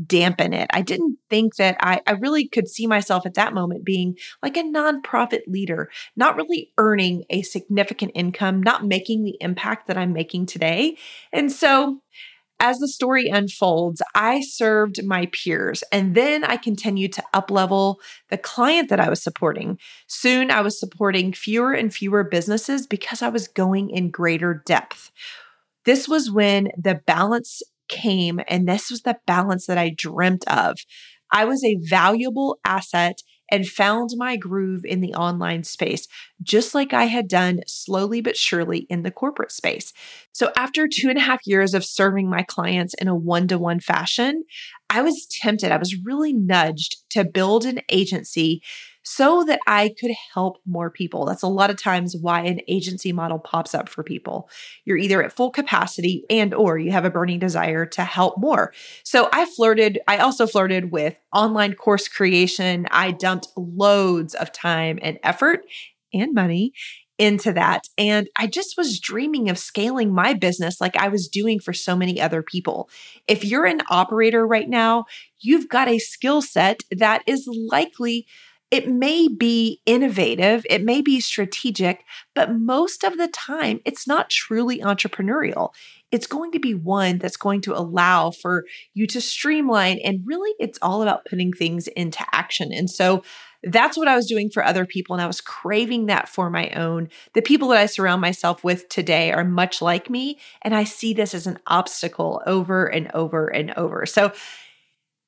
dampen 0.07 0.53
it. 0.53 0.67
I 0.73 0.81
didn't 0.81 1.17
think 1.29 1.57
that 1.57 1.77
I, 1.79 2.01
I 2.07 2.13
really 2.13 2.47
could 2.47 2.67
see 2.67 2.87
myself 2.87 3.25
at 3.25 3.35
that 3.35 3.53
moment 3.53 3.85
being 3.85 4.17
like 4.41 4.57
a 4.57 4.63
nonprofit 4.63 5.41
leader, 5.47 5.91
not 6.15 6.35
really 6.35 6.71
earning 6.77 7.25
a 7.29 7.43
significant 7.43 8.11
income, 8.15 8.63
not 8.63 8.85
making 8.85 9.23
the 9.23 9.37
impact 9.39 9.87
that 9.87 9.97
I'm 9.97 10.13
making 10.13 10.47
today. 10.47 10.97
And 11.31 11.51
so 11.51 12.01
as 12.59 12.79
the 12.79 12.87
story 12.87 13.27
unfolds, 13.27 14.01
I 14.15 14.41
served 14.41 15.03
my 15.03 15.27
peers 15.27 15.83
and 15.91 16.15
then 16.15 16.43
I 16.43 16.57
continued 16.57 17.13
to 17.13 17.23
uplevel 17.33 17.95
the 18.29 18.37
client 18.37 18.89
that 18.89 18.99
I 18.99 19.09
was 19.09 19.21
supporting. 19.21 19.77
Soon 20.07 20.49
I 20.49 20.61
was 20.61 20.79
supporting 20.79 21.33
fewer 21.33 21.73
and 21.73 21.93
fewer 21.93 22.23
businesses 22.23 22.87
because 22.87 23.21
I 23.21 23.29
was 23.29 23.47
going 23.47 23.89
in 23.89 24.11
greater 24.11 24.63
depth. 24.65 25.11
This 25.85 26.07
was 26.07 26.31
when 26.31 26.69
the 26.77 27.01
balance 27.05 27.61
came, 27.89 28.39
and 28.47 28.67
this 28.67 28.89
was 28.89 29.01
the 29.01 29.17
balance 29.27 29.65
that 29.65 29.77
I 29.77 29.93
dreamt 29.95 30.45
of. 30.47 30.77
I 31.31 31.45
was 31.45 31.63
a 31.63 31.79
valuable 31.81 32.59
asset 32.63 33.17
and 33.51 33.67
found 33.67 34.11
my 34.15 34.35
groove 34.35 34.85
in 34.85 35.01
the 35.01 35.13
online 35.13 35.63
space, 35.63 36.07
just 36.41 36.73
like 36.73 36.93
I 36.93 37.05
had 37.05 37.27
done 37.27 37.61
slowly 37.67 38.21
but 38.21 38.37
surely 38.37 38.87
in 38.89 39.03
the 39.03 39.11
corporate 39.11 39.51
space. 39.51 39.93
So, 40.31 40.51
after 40.55 40.87
two 40.87 41.09
and 41.09 41.17
a 41.17 41.21
half 41.21 41.45
years 41.45 41.73
of 41.73 41.85
serving 41.85 42.29
my 42.29 42.43
clients 42.43 42.93
in 42.95 43.07
a 43.07 43.15
one 43.15 43.47
to 43.49 43.57
one 43.57 43.79
fashion, 43.79 44.43
I 44.89 45.01
was 45.01 45.27
tempted, 45.41 45.71
I 45.71 45.77
was 45.77 45.95
really 46.03 46.33
nudged 46.33 46.97
to 47.11 47.25
build 47.25 47.65
an 47.65 47.81
agency 47.89 48.61
so 49.03 49.43
that 49.43 49.59
I 49.67 49.93
could 49.99 50.11
help 50.33 50.57
more 50.65 50.89
people. 50.89 51.25
That's 51.25 51.43
a 51.43 51.47
lot 51.47 51.69
of 51.69 51.81
times 51.81 52.15
why 52.15 52.41
an 52.41 52.61
agency 52.67 53.11
model 53.11 53.39
pops 53.39 53.75
up 53.75 53.89
for 53.89 54.03
people. 54.03 54.49
You're 54.85 54.97
either 54.97 55.21
at 55.21 55.33
full 55.33 55.51
capacity 55.51 56.25
and 56.29 56.53
or 56.53 56.77
you 56.77 56.91
have 56.91 57.05
a 57.05 57.09
burning 57.09 57.39
desire 57.39 57.85
to 57.87 58.03
help 58.03 58.37
more. 58.37 58.73
So 59.03 59.29
I 59.31 59.45
flirted, 59.45 59.99
I 60.07 60.17
also 60.17 60.47
flirted 60.47 60.91
with 60.91 61.17
online 61.33 61.73
course 61.73 62.07
creation. 62.07 62.87
I 62.91 63.11
dumped 63.11 63.49
loads 63.57 64.33
of 64.33 64.51
time 64.51 64.99
and 65.01 65.19
effort 65.23 65.65
and 66.13 66.33
money 66.33 66.73
into 67.19 67.53
that. 67.53 67.87
And 67.97 68.27
I 68.37 68.47
just 68.47 68.75
was 68.75 68.99
dreaming 68.99 69.49
of 69.49 69.59
scaling 69.59 70.13
my 70.13 70.33
business 70.33 70.81
like 70.81 70.95
I 70.95 71.09
was 71.09 71.27
doing 71.27 71.59
for 71.59 71.71
so 71.71 71.95
many 71.95 72.19
other 72.19 72.41
people. 72.41 72.89
If 73.27 73.45
you're 73.45 73.65
an 73.65 73.81
operator 73.89 74.47
right 74.47 74.67
now, 74.67 75.05
you've 75.39 75.69
got 75.69 75.87
a 75.87 75.99
skill 75.99 76.41
set 76.41 76.81
that 76.91 77.21
is 77.27 77.47
likely 77.47 78.25
it 78.73 78.89
may 78.89 79.27
be 79.27 79.81
innovative, 79.85 80.65
it 80.67 80.83
may 80.83 81.03
be 81.03 81.19
strategic, 81.19 82.03
but 82.33 82.55
most 82.55 83.03
of 83.03 83.19
the 83.19 83.27
time, 83.27 83.79
it's 83.85 84.07
not 84.07 84.31
truly 84.31 84.79
entrepreneurial. 84.79 85.69
It's 86.11 86.25
going 86.25 86.51
to 86.53 86.59
be 86.59 86.73
one 86.73 87.19
that's 87.19 87.37
going 87.37 87.61
to 87.61 87.77
allow 87.77 88.31
for 88.31 88.63
you 88.95 89.05
to 89.05 89.21
streamline. 89.21 89.99
And 90.03 90.23
really, 90.25 90.55
it's 90.57 90.79
all 90.81 91.03
about 91.03 91.25
putting 91.25 91.53
things 91.53 91.85
into 91.87 92.25
action. 92.33 92.73
And 92.73 92.89
so, 92.89 93.23
that's 93.65 93.95
what 93.95 94.09
I 94.09 94.15
was 94.15 94.25
doing 94.25 94.49
for 94.49 94.65
other 94.65 94.85
people. 94.85 95.15
And 95.15 95.21
I 95.21 95.27
was 95.27 95.39
craving 95.39 96.07
that 96.07 96.27
for 96.27 96.49
my 96.49 96.71
own. 96.71 97.07
The 97.33 97.41
people 97.41 97.69
that 97.69 97.77
I 97.77 97.85
surround 97.85 98.19
myself 98.21 98.61
with 98.61 98.89
today 98.89 99.31
are 99.31 99.45
much 99.45 99.81
like 99.81 100.09
me. 100.09 100.39
And 100.63 100.75
I 100.75 100.83
see 100.83 101.13
this 101.13 101.33
as 101.33 101.47
an 101.47 101.59
obstacle 101.67 102.41
over 102.45 102.87
and 102.87 103.09
over 103.13 103.47
and 103.47 103.71
over. 103.77 104.07
So, 104.07 104.33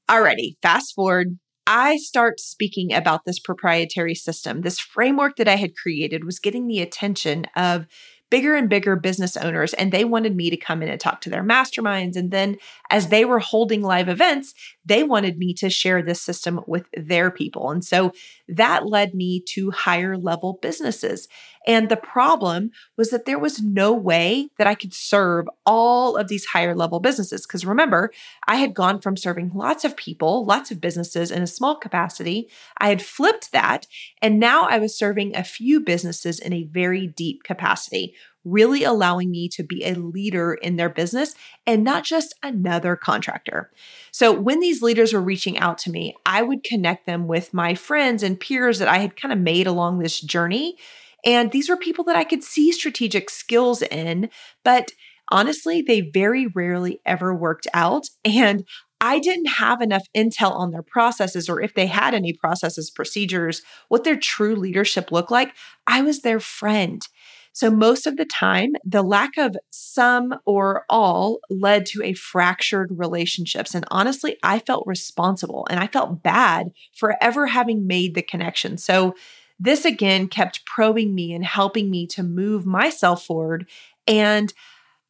already 0.10 0.58
fast 0.62 0.94
forward 0.96 1.38
I 1.68 1.98
start 1.98 2.40
speaking 2.40 2.94
about 2.94 3.26
this 3.26 3.40
proprietary 3.40 4.16
system. 4.16 4.62
This 4.62 4.80
framework 4.80 5.38
that 5.38 5.48
I 5.48 5.56
had 5.56 5.76
created 5.76 6.24
was 6.24 6.40
getting 6.40 6.68
the 6.68 6.80
attention 6.80 7.46
of 7.56 7.88
bigger 8.30 8.56
and 8.56 8.70
bigger 8.70 8.96
business 8.96 9.38
owners, 9.38 9.74
and 9.74 9.92
they 9.92 10.06
wanted 10.06 10.36
me 10.36 10.50
to 10.50 10.58
come 10.58 10.84
in 10.84 10.90
and 10.90 11.00
talk 11.00 11.22
to 11.22 11.30
their 11.30 11.44
masterminds. 11.44 12.16
And 12.16 12.32
then, 12.32 12.58
as 12.90 13.08
they 13.08 13.26
were 13.26 13.40
holding 13.40 13.82
live 13.82 14.10
events, 14.10 14.54
they 14.86 15.04
wanted 15.04 15.38
me 15.38 15.54
to 15.56 15.70
share 15.70 16.02
this 16.02 16.22
system 16.22 16.62
with 16.68 16.86
their 16.96 17.32
people. 17.32 17.72
And 17.72 17.84
so 17.84 18.12
that 18.48 18.86
led 18.86 19.14
me 19.14 19.42
to 19.50 19.72
higher 19.72 20.18
level 20.18 20.60
businesses. 20.62 21.28
And 21.68 21.90
the 21.90 21.98
problem 21.98 22.72
was 22.96 23.10
that 23.10 23.26
there 23.26 23.40
was 23.40 23.62
no 23.62 23.92
way 23.92 24.50
that 24.58 24.68
I 24.68 24.76
could 24.76 24.94
serve 24.94 25.48
all 25.66 26.16
of 26.16 26.28
these 26.28 26.46
higher 26.46 26.76
level 26.76 27.00
businesses. 27.00 27.46
Because 27.46 27.66
remember, 27.66 28.12
I 28.48 28.58
had 28.58 28.76
gone 28.76 29.02
from 29.02 29.18
serving 29.18 29.52
lots 29.54 29.84
of 29.84 29.98
people, 29.98 30.46
lots 30.46 30.70
of 30.70 30.80
businesses 30.80 31.32
in 31.32 31.42
a 31.42 31.48
small 31.48 31.76
capacity. 31.76 32.48
I 32.78 32.90
had 32.90 33.02
flipped 33.02 33.52
that. 33.52 33.88
And 34.22 34.40
now 34.40 34.64
I 34.64 34.78
was 34.78 34.98
serving 34.98 35.36
a 35.36 35.44
few 35.44 35.80
businesses 35.80 36.40
in 36.40 36.54
a 36.54 36.64
very 36.64 37.08
deep 37.08 37.44
capacity 37.44 38.14
really 38.46 38.84
allowing 38.84 39.32
me 39.32 39.50
to 39.50 39.64
be 39.64 39.84
a 39.84 39.96
leader 39.96 40.54
in 40.54 40.78
their 40.78 40.90
business 40.90 41.36
and 41.66 41.84
not 41.84 42.04
just 42.06 42.36
another 42.44 42.96
contractor. 42.96 43.72
So, 44.12 44.32
when 44.32 44.60
these 44.62 44.82
leaders 44.82 45.12
were 45.12 45.22
reaching 45.22 45.58
out 45.58 45.78
to 45.80 45.92
me, 45.92 46.16
I 46.26 46.42
would 46.42 46.64
connect 46.64 47.06
them 47.06 47.28
with 47.28 47.54
my 47.54 47.76
friends 47.76 48.24
and 48.24 48.40
peers 48.40 48.80
that 48.80 48.88
I 48.88 49.00
had 49.00 49.20
kind 49.20 49.34
of 49.34 49.40
made 49.40 49.68
along 49.68 50.00
this 50.00 50.22
journey 50.22 50.78
and 51.26 51.52
these 51.52 51.68
were 51.68 51.78
people 51.78 52.04
that 52.06 52.16
I 52.16 52.24
could 52.24 52.44
see 52.44 52.72
strategic 52.72 53.30
skills 53.30 53.82
in, 53.82 54.30
but 54.64 54.92
honestly, 55.32 55.82
they 55.82 56.02
very 56.02 56.46
rarely 56.48 57.02
ever 57.06 57.34
worked 57.34 57.68
out. 57.74 58.08
And 58.24 58.64
I 59.02 59.20
didn't 59.20 59.48
have 59.48 59.82
enough 59.82 60.04
intel 60.16 60.52
on 60.52 60.72
their 60.72 60.84
processes 60.84 61.50
or 61.50 61.60
if 61.60 61.74
they 61.74 61.88
had 61.88 62.14
any 62.14 62.32
processes, 62.32 62.90
procedures, 62.90 63.62
what 63.90 64.04
their 64.04 64.16
true 64.18 64.56
leadership 64.56 65.12
looked 65.12 65.32
like. 65.32 65.54
I 65.88 66.02
was 66.02 66.22
their 66.22 66.40
friend. 66.40 67.06
So, 67.56 67.72
most 67.72 68.06
of 68.06 68.18
the 68.18 68.26
time, 68.26 68.74
the 68.84 69.02
lack 69.02 69.38
of 69.38 69.56
some 69.72 70.36
or 70.46 70.84
all 70.90 71.40
led 71.50 71.86
to 71.88 72.04
a 72.04 72.14
fractured 72.14 72.90
relationships. 72.92 73.74
And 73.74 73.86
honestly, 73.90 74.36
I 74.44 74.60
felt 74.60 74.84
responsible 74.86 75.66
and 75.70 75.80
I 75.80 75.88
felt 75.88 76.22
bad 76.22 76.72
for 76.94 77.16
ever 77.22 77.48
having 77.48 77.88
made 77.88 78.14
the 78.14 78.22
connection. 78.22 78.78
So, 78.78 79.16
this 79.58 79.86
again 79.86 80.28
kept 80.28 80.66
probing 80.66 81.16
me 81.16 81.32
and 81.32 81.46
helping 81.46 81.90
me 81.90 82.08
to 82.08 82.24
move 82.24 82.66
myself 82.66 83.24
forward. 83.24 83.70
And 84.06 84.54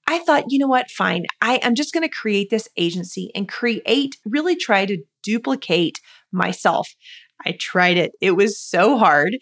I 0.08 0.20
thought, 0.20 0.52
you 0.52 0.60
know 0.60 0.68
what, 0.68 0.92
fine. 0.92 1.26
I 1.42 1.56
am 1.64 1.74
just 1.74 1.96
going 1.96 2.08
to 2.08 2.16
create 2.16 2.52
this 2.52 2.70
agency 2.78 3.32
and 3.34 3.50
create, 3.50 4.18
really 4.24 4.56
try 4.56 4.86
to 4.86 5.02
duplicate 5.24 6.00
myself. 6.32 6.94
I 7.44 7.58
tried 7.60 7.98
it. 7.98 8.12
It 8.22 8.36
was 8.36 8.60
so 8.60 9.00
hard. 9.00 9.36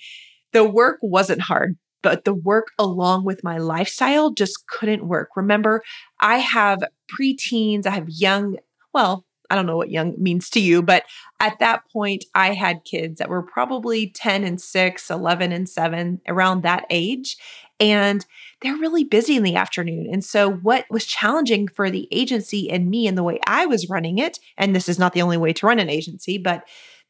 The 0.54 0.64
work 0.64 1.00
wasn't 1.02 1.42
hard, 1.42 1.76
but 2.04 2.26
the 2.26 2.34
work 2.34 2.68
along 2.78 3.26
with 3.26 3.44
my 3.44 3.58
lifestyle 3.58 4.30
just 4.30 4.68
couldn't 4.68 5.08
work. 5.08 5.30
Remember, 5.36 5.82
I 6.20 6.38
have 6.38 6.84
preteens, 7.10 7.88
I 7.88 7.92
have 7.92 8.10
young, 8.10 8.58
well, 8.94 9.26
I 9.50 9.56
don't 9.56 9.66
know 9.66 9.78
what 9.78 9.92
young 9.92 10.16
means 10.18 10.50
to 10.52 10.60
you, 10.60 10.82
but 10.82 11.04
at 11.40 11.60
that 11.60 11.84
point, 11.92 12.26
I 12.34 12.54
had 12.54 12.86
kids 12.86 13.20
that 13.20 13.30
were 13.30 13.44
probably 13.44 14.08
10 14.08 14.44
and 14.44 14.60
6, 14.60 15.10
11 15.10 15.52
and 15.52 15.70
7, 15.70 16.22
around 16.28 16.64
that 16.64 16.86
age. 16.90 17.38
And 17.80 18.26
they're 18.62 18.78
really 18.78 19.04
busy 19.04 19.36
in 19.36 19.44
the 19.44 19.56
afternoon. 19.56 20.08
And 20.12 20.24
so, 20.24 20.50
what 20.50 20.86
was 20.90 21.06
challenging 21.06 21.68
for 21.68 21.90
the 21.90 22.08
agency 22.12 22.70
and 22.70 22.90
me 22.90 23.08
and 23.08 23.18
the 23.18 23.24
way 23.24 23.40
I 23.46 23.66
was 23.66 23.90
running 23.90 24.18
it, 24.20 24.40
and 24.58 24.76
this 24.76 24.88
is 24.88 24.98
not 24.98 25.14
the 25.14 25.22
only 25.22 25.38
way 25.38 25.54
to 25.54 25.66
run 25.66 25.80
an 25.80 25.90
agency, 25.90 26.38
but 26.38 26.64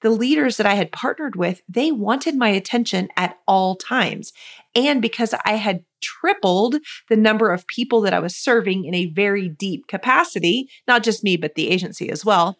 the 0.03 0.11
leaders 0.11 0.57
that 0.57 0.65
I 0.67 0.75
had 0.75 0.91
partnered 0.91 1.35
with, 1.35 1.61
they 1.67 1.91
wanted 1.91 2.35
my 2.35 2.49
attention 2.49 3.07
at 3.17 3.39
all 3.47 3.75
times. 3.75 4.33
And 4.75 5.01
because 5.01 5.33
I 5.45 5.53
had 5.53 5.85
tripled 6.01 6.75
the 7.09 7.15
number 7.15 7.51
of 7.51 7.65
people 7.67 8.01
that 8.01 8.13
I 8.13 8.19
was 8.19 8.35
serving 8.35 8.83
in 8.83 8.93
a 8.93 9.11
very 9.11 9.47
deep 9.47 9.87
capacity, 9.87 10.69
not 10.87 11.03
just 11.03 11.23
me, 11.23 11.37
but 11.37 11.55
the 11.55 11.69
agency 11.69 12.09
as 12.09 12.25
well, 12.25 12.59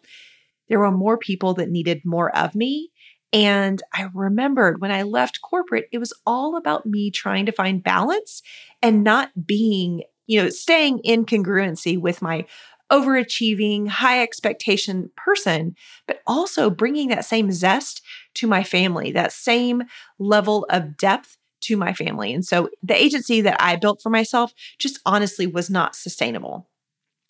there 0.68 0.78
were 0.78 0.90
more 0.90 1.18
people 1.18 1.52
that 1.54 1.68
needed 1.68 2.00
more 2.04 2.34
of 2.34 2.54
me. 2.54 2.90
And 3.32 3.82
I 3.92 4.08
remembered 4.14 4.80
when 4.80 4.92
I 4.92 5.02
left 5.02 5.42
corporate, 5.42 5.88
it 5.92 5.98
was 5.98 6.14
all 6.24 6.56
about 6.56 6.86
me 6.86 7.10
trying 7.10 7.46
to 7.46 7.52
find 7.52 7.82
balance 7.82 8.42
and 8.80 9.04
not 9.04 9.46
being, 9.46 10.02
you 10.26 10.40
know, 10.42 10.48
staying 10.48 11.00
in 11.00 11.26
congruency 11.26 11.98
with 11.98 12.22
my 12.22 12.46
overachieving, 12.94 13.88
high 13.88 14.22
expectation 14.22 15.10
person, 15.16 15.74
but 16.06 16.20
also 16.26 16.70
bringing 16.70 17.08
that 17.08 17.24
same 17.24 17.50
zest 17.50 18.02
to 18.34 18.46
my 18.46 18.62
family, 18.62 19.10
that 19.10 19.32
same 19.32 19.82
level 20.18 20.66
of 20.70 20.96
depth 20.96 21.36
to 21.62 21.76
my 21.76 21.92
family. 21.92 22.32
And 22.32 22.44
so 22.44 22.68
the 22.82 22.94
agency 22.94 23.40
that 23.40 23.60
I 23.60 23.76
built 23.76 24.00
for 24.02 24.10
myself 24.10 24.52
just 24.78 25.00
honestly 25.04 25.46
was 25.46 25.70
not 25.70 25.96
sustainable. 25.96 26.68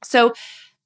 So 0.03 0.35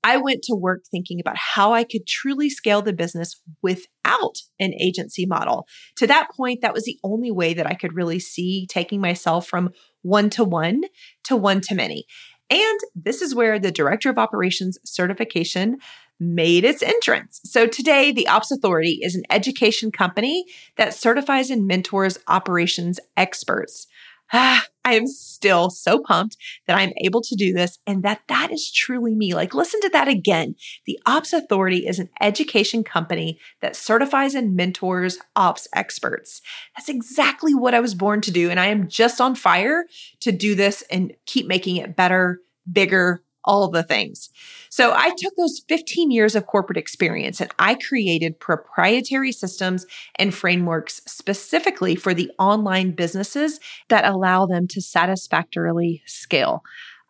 I 0.04 0.16
went 0.18 0.42
to 0.44 0.54
work 0.54 0.85
thinking 0.90 1.18
about 1.18 1.37
how 1.37 1.73
I 1.73 1.82
could 1.82 2.06
truly 2.06 2.49
scale 2.49 2.82
the 2.82 2.92
business 2.92 3.40
without 3.62 4.38
an 4.61 4.75
agency 4.80 5.26
model. 5.26 5.66
To 5.97 6.06
that 6.06 6.28
point, 6.37 6.61
that 6.61 6.73
was 6.73 6.85
the 6.85 6.99
only 7.02 7.32
way 7.32 7.52
that 7.54 7.66
I 7.66 7.75
could 7.75 7.97
really 7.97 8.20
see 8.20 8.66
taking 8.68 9.00
myself 9.00 9.49
from 9.49 9.70
one 10.02 10.30
to 10.30 10.44
one 10.44 10.82
to 11.25 11.37
one 11.37 11.61
to 11.62 11.75
many. 11.75 12.06
And 12.50 12.81
this 12.95 13.21
is 13.23 13.35
where 13.35 13.59
the 13.59 13.71
Director 13.71 14.11
of 14.11 14.19
Operations 14.19 14.78
certification 14.85 15.78
made 16.21 16.64
its 16.64 16.83
entrance. 16.83 17.40
So 17.45 17.67
today, 17.67 18.11
the 18.11 18.26
Ops 18.26 18.50
Authority 18.50 19.00
is 19.02 19.14
an 19.14 19.23
education 19.31 19.93
company 19.93 20.47
that 20.76 20.95
certifies 20.95 21.50
and 21.50 21.67
mentors 21.67 22.19
operations 22.26 22.99
experts. 23.17 23.87
Ah, 24.32 24.66
I 24.85 24.94
am 24.94 25.06
still 25.06 25.68
so 25.68 26.00
pumped 26.00 26.38
that 26.66 26.78
I'm 26.78 26.94
able 27.04 27.20
to 27.20 27.37
do 27.37 27.52
this 27.52 27.78
and 27.87 28.02
that 28.04 28.23
that 28.28 28.50
is 28.50 28.73
truly 28.73 29.14
me. 29.14 29.35
Like, 29.35 29.52
listen 29.52 29.82
to 29.82 29.90
that 29.90 30.08
again. 30.08 30.54
The 30.87 30.99
Ops 31.04 31.35
Authority 31.35 31.87
is 31.87 31.99
an 31.99 32.08
education 32.23 32.82
company 32.85 33.38
that 33.61 33.76
certifies 33.76 34.35
and 34.35 34.56
mentors 34.56 35.18
ops 35.37 35.68
experts. 35.75 36.40
That's 36.75 36.88
exactly 36.88 37.54
what 37.54 37.75
I 37.75 37.80
was 37.80 37.94
born 37.94 38.23
to 38.23 38.30
do. 38.30 38.49
And 38.49 38.58
I 38.58 38.66
am 38.66 38.88
just 38.88 39.20
on 39.20 39.35
fire 39.35 39.85
to 40.20 40.32
do 40.32 40.54
this 40.54 40.82
and 40.90 41.12
keep 41.26 41.47
making 41.47 41.76
it 41.76 41.94
better, 41.94 42.40
bigger, 42.73 43.23
all 43.45 43.68
the 43.68 43.83
things. 43.83 44.30
So 44.71 44.92
I 44.95 45.11
took 45.16 45.35
those 45.37 45.62
15 45.68 46.11
years 46.11 46.35
of 46.35 46.47
corporate 46.47 46.76
experience 46.76 47.40
and 47.40 47.50
I 47.59 47.75
created 47.75 48.40
proprietary 48.40 49.33
systems 49.33 49.87
and 50.16 50.35
frameworks 50.35 51.00
specifically 51.07 51.95
for 51.95 52.14
the 52.14 52.30
online 52.38 52.92
businesses 52.92 53.61
that 53.88 54.04
allow 54.04 54.47
them 54.47 54.68
to 54.68 54.80
satisfactorily 54.80 56.02
scale. 56.07 56.62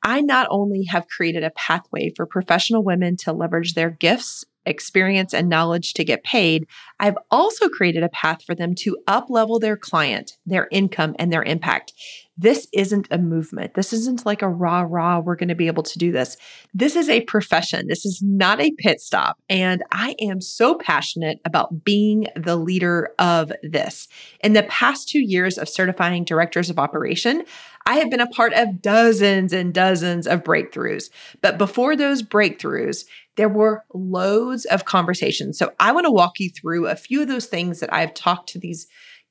I 0.02 0.20
not 0.20 0.47
only 0.50 0.85
have 0.85 1.08
created 1.08 1.42
a 1.42 1.50
pathway 1.50 2.12
for 2.14 2.25
professional 2.25 2.85
women 2.85 3.16
to 3.18 3.32
leverage 3.32 3.75
their 3.75 3.90
gifts 3.90 4.44
experience 4.64 5.32
and 5.32 5.49
knowledge 5.49 5.94
to 5.94 6.04
get 6.04 6.23
paid, 6.23 6.66
I've 7.00 7.16
also 7.30 7.68
created 7.68 8.02
a 8.02 8.08
path 8.11 8.44
for 8.44 8.54
them 8.54 8.75
to 8.76 8.99
up 9.06 9.30
level 9.30 9.58
their 9.58 9.76
client, 9.76 10.37
their 10.47 10.68
income, 10.70 11.16
and 11.18 11.32
their 11.32 11.42
impact. 11.42 11.94
This 12.40 12.68
isn't 12.73 13.09
a 13.11 13.18
movement. 13.18 13.75
This 13.75 13.92
isn't 13.92 14.25
like 14.25 14.42
a 14.42 14.49
rah 14.49 14.87
rah, 14.88 15.18
we're 15.18 15.35
going 15.35 15.49
to 15.49 15.57
be 15.57 15.66
able 15.66 15.83
to 15.83 15.99
do 15.99 16.12
this. 16.12 16.37
This 16.73 16.95
is 16.95 17.09
a 17.09 17.23
profession. 17.23 17.88
This 17.88 18.07
is 18.07 18.23
not 18.25 18.61
a 18.61 18.71
pit 18.78 19.00
stop. 19.00 19.38
And 19.49 19.83
I 19.90 20.14
am 20.21 20.40
so 20.40 20.76
passionate 20.76 21.40
about 21.45 21.83
being 21.85 22.28
the 22.37 22.57
leader 22.57 23.11
of 23.18 23.52
this. 23.64 24.07
In 24.40 24.52
the 24.52 24.62
past 24.62 25.09
two 25.09 25.21
years 25.21 25.59
of 25.59 25.68
certifying 25.68 26.25
directors 26.25 26.71
of 26.71 26.78
operation, 26.78 27.45
I 27.87 27.97
have 27.97 28.11
been 28.11 28.21
a 28.21 28.28
part 28.28 28.52
of 28.52 28.80
dozens 28.80 29.52
and 29.52 29.75
dozens 29.75 30.26
of 30.26 30.45
breakthroughs. 30.45 31.11
But 31.40 31.59
before 31.59 31.97
those 31.97 32.23
breakthroughs, 32.23 33.04
there 33.37 33.49
were 33.49 33.85
loads 33.95 34.64
of 34.66 34.85
conversations. 34.85 35.59
So 35.59 35.73
I 35.80 35.92
want 35.92 36.07
to 36.07 36.12
walk 36.12 36.38
you 36.38 36.50
through 36.50 36.87
a 36.87 36.97
few 36.97 37.23
of 37.23 37.28
those 37.28 37.47
things 37.47 37.80
that 37.80 37.92
I've 37.92 38.14
talked 38.14 38.49
to 38.50 38.59
these 38.59 38.87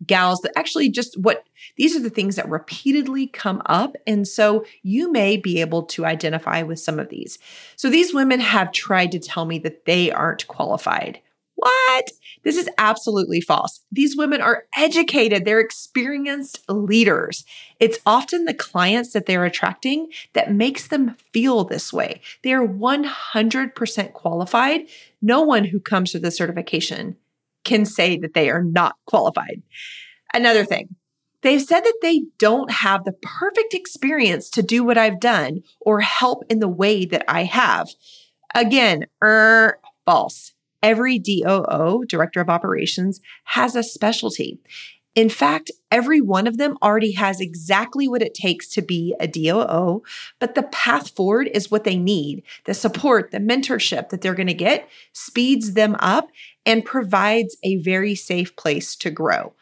gals 0.05 0.39
that 0.41 0.51
actually 0.55 0.89
just 0.89 1.17
what 1.19 1.45
these 1.75 1.95
are 1.95 1.99
the 1.99 2.09
things 2.09 2.35
that 2.35 2.49
repeatedly 2.49 3.27
come 3.27 3.61
up. 3.65 3.95
And 4.05 4.27
so 4.27 4.65
you 4.83 5.11
may 5.11 5.37
be 5.37 5.61
able 5.61 5.83
to 5.83 6.05
identify 6.05 6.61
with 6.61 6.79
some 6.79 6.99
of 6.99 7.09
these. 7.09 7.39
So 7.75 7.89
these 7.89 8.13
women 8.13 8.39
have 8.39 8.71
tried 8.71 9.11
to 9.13 9.19
tell 9.19 9.45
me 9.45 9.59
that 9.59 9.85
they 9.85 10.11
aren't 10.11 10.47
qualified. 10.47 11.19
What? 11.55 12.11
This 12.43 12.55
is 12.55 12.69
absolutely 12.77 13.41
false. 13.41 13.83
These 13.91 14.15
women 14.15 14.41
are 14.41 14.65
educated, 14.77 15.43
they're 15.43 15.59
experienced 15.59 16.63
leaders. 16.69 17.45
It's 17.79 17.97
often 18.05 18.45
the 18.45 18.53
clients 18.53 19.13
that 19.13 19.25
they're 19.25 19.43
attracting 19.43 20.11
that 20.33 20.53
makes 20.53 20.87
them 20.87 21.15
feel 21.33 21.63
this 21.63 21.91
way. 21.91 22.21
They 22.43 22.53
are 22.53 22.65
100% 22.65 24.13
qualified. 24.13 24.81
No 25.19 25.41
one 25.41 25.65
who 25.65 25.79
comes 25.79 26.11
to 26.11 26.19
the 26.19 26.29
certification 26.29 27.17
can 27.67 27.85
say 27.85 28.17
that 28.17 28.33
they 28.33 28.49
are 28.49 28.63
not 28.63 28.95
qualified. 29.05 29.61
Another 30.33 30.65
thing, 30.65 30.95
they've 31.41 31.61
said 31.61 31.81
that 31.81 31.99
they 32.01 32.23
don't 32.39 32.71
have 32.71 33.03
the 33.03 33.11
perfect 33.21 33.73
experience 33.73 34.49
to 34.51 34.63
do 34.63 34.83
what 34.83 34.97
I've 34.97 35.19
done 35.19 35.61
or 35.79 36.01
help 36.01 36.43
in 36.49 36.59
the 36.59 36.67
way 36.67 37.05
that 37.05 37.25
I 37.27 37.43
have. 37.43 37.89
Again, 38.55 39.05
er, 39.23 39.79
false. 40.05 40.53
Every 40.81 41.19
DOO, 41.19 42.05
Director 42.07 42.39
of 42.39 42.49
Operations, 42.49 43.19
has 43.45 43.75
a 43.75 43.83
specialty. 43.83 44.59
In 45.17 45.29
fact, 45.29 45.71
every 45.91 46.21
one 46.21 46.45
of 46.45 46.57
them 46.57 46.77
already 46.83 47.13
has 47.13 47.41
exactly 47.41 48.07
what 48.07 48.21
it 48.21 48.35
takes 48.35 48.67
to 48.67 48.83
be 48.83 49.15
a 49.19 49.27
DOO, 49.27 50.03
but 50.37 50.53
the 50.53 50.69
path 50.71 51.09
forward 51.09 51.49
is 51.55 51.71
what 51.71 51.85
they 51.85 51.97
need. 51.97 52.43
The 52.65 52.75
support, 52.75 53.31
the 53.31 53.39
mentorship 53.39 54.09
that 54.09 54.21
they're 54.21 54.35
going 54.35 54.45
to 54.45 54.53
get 54.53 54.87
speeds 55.13 55.73
them 55.73 55.95
up 55.97 56.27
and 56.67 56.85
provides 56.85 57.57
a 57.63 57.77
very 57.77 58.13
safe 58.13 58.55
place 58.55 58.95
to 58.97 59.09
grow. 59.09 59.53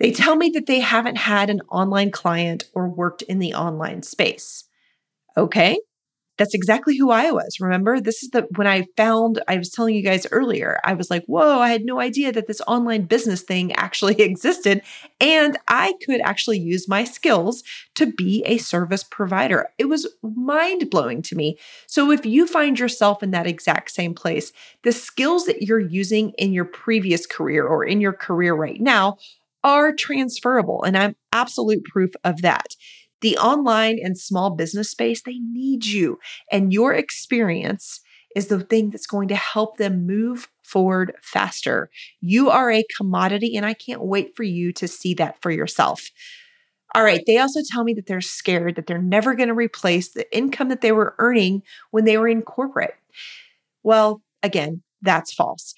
They 0.00 0.10
tell 0.10 0.34
me 0.34 0.50
that 0.50 0.66
they 0.66 0.80
haven't 0.80 1.18
had 1.18 1.48
an 1.48 1.60
online 1.70 2.10
client 2.10 2.64
or 2.74 2.88
worked 2.88 3.22
in 3.22 3.38
the 3.38 3.54
online 3.54 4.02
space. 4.02 4.64
Okay, 5.36 5.78
that's 6.42 6.54
exactly 6.54 6.96
who 6.98 7.12
I 7.12 7.30
was. 7.30 7.60
Remember, 7.60 8.00
this 8.00 8.24
is 8.24 8.30
the 8.30 8.48
when 8.56 8.66
I 8.66 8.88
found 8.96 9.40
I 9.46 9.58
was 9.58 9.70
telling 9.70 9.94
you 9.94 10.02
guys 10.02 10.26
earlier, 10.32 10.80
I 10.82 10.94
was 10.94 11.08
like, 11.08 11.24
whoa, 11.26 11.60
I 11.60 11.68
had 11.68 11.84
no 11.84 12.00
idea 12.00 12.32
that 12.32 12.48
this 12.48 12.60
online 12.66 13.02
business 13.02 13.42
thing 13.42 13.70
actually 13.76 14.20
existed. 14.20 14.82
And 15.20 15.56
I 15.68 15.94
could 16.04 16.20
actually 16.20 16.58
use 16.58 16.88
my 16.88 17.04
skills 17.04 17.62
to 17.94 18.06
be 18.06 18.42
a 18.44 18.58
service 18.58 19.04
provider. 19.04 19.68
It 19.78 19.84
was 19.84 20.12
mind 20.20 20.90
blowing 20.90 21.22
to 21.22 21.36
me. 21.36 21.58
So 21.86 22.10
if 22.10 22.26
you 22.26 22.48
find 22.48 22.76
yourself 22.76 23.22
in 23.22 23.30
that 23.30 23.46
exact 23.46 23.92
same 23.92 24.12
place, 24.12 24.52
the 24.82 24.90
skills 24.90 25.46
that 25.46 25.62
you're 25.62 25.78
using 25.78 26.30
in 26.38 26.52
your 26.52 26.64
previous 26.64 27.24
career 27.24 27.64
or 27.64 27.84
in 27.84 28.00
your 28.00 28.14
career 28.14 28.52
right 28.52 28.80
now 28.80 29.18
are 29.62 29.92
transferable. 29.92 30.82
And 30.82 30.98
I'm 30.98 31.14
absolute 31.32 31.84
proof 31.84 32.10
of 32.24 32.42
that 32.42 32.74
the 33.22 33.38
online 33.38 33.98
and 34.02 34.18
small 34.18 34.50
business 34.50 34.90
space, 34.90 35.22
they 35.22 35.38
need 35.38 35.86
you. 35.86 36.18
And 36.50 36.72
your 36.72 36.92
experience 36.92 38.00
is 38.36 38.48
the 38.48 38.60
thing 38.60 38.90
that's 38.90 39.06
going 39.06 39.28
to 39.28 39.36
help 39.36 39.76
them 39.78 40.06
move 40.06 40.48
forward 40.62 41.14
faster. 41.22 41.90
You 42.20 42.50
are 42.50 42.70
a 42.70 42.84
commodity, 42.96 43.56
and 43.56 43.64
I 43.64 43.74
can't 43.74 44.02
wait 44.02 44.36
for 44.36 44.42
you 44.42 44.72
to 44.74 44.88
see 44.88 45.14
that 45.14 45.40
for 45.40 45.50
yourself. 45.50 46.02
All 46.94 47.02
right, 47.02 47.22
they 47.26 47.38
also 47.38 47.60
tell 47.70 47.84
me 47.84 47.94
that 47.94 48.06
they're 48.06 48.20
scared 48.20 48.76
that 48.76 48.86
they're 48.86 49.00
never 49.00 49.34
going 49.34 49.48
to 49.48 49.54
replace 49.54 50.10
the 50.12 50.30
income 50.36 50.68
that 50.68 50.82
they 50.82 50.92
were 50.92 51.14
earning 51.18 51.62
when 51.90 52.04
they 52.04 52.18
were 52.18 52.28
in 52.28 52.42
corporate. 52.42 52.94
Well, 53.82 54.22
again, 54.42 54.82
that's 55.00 55.32
false. 55.32 55.74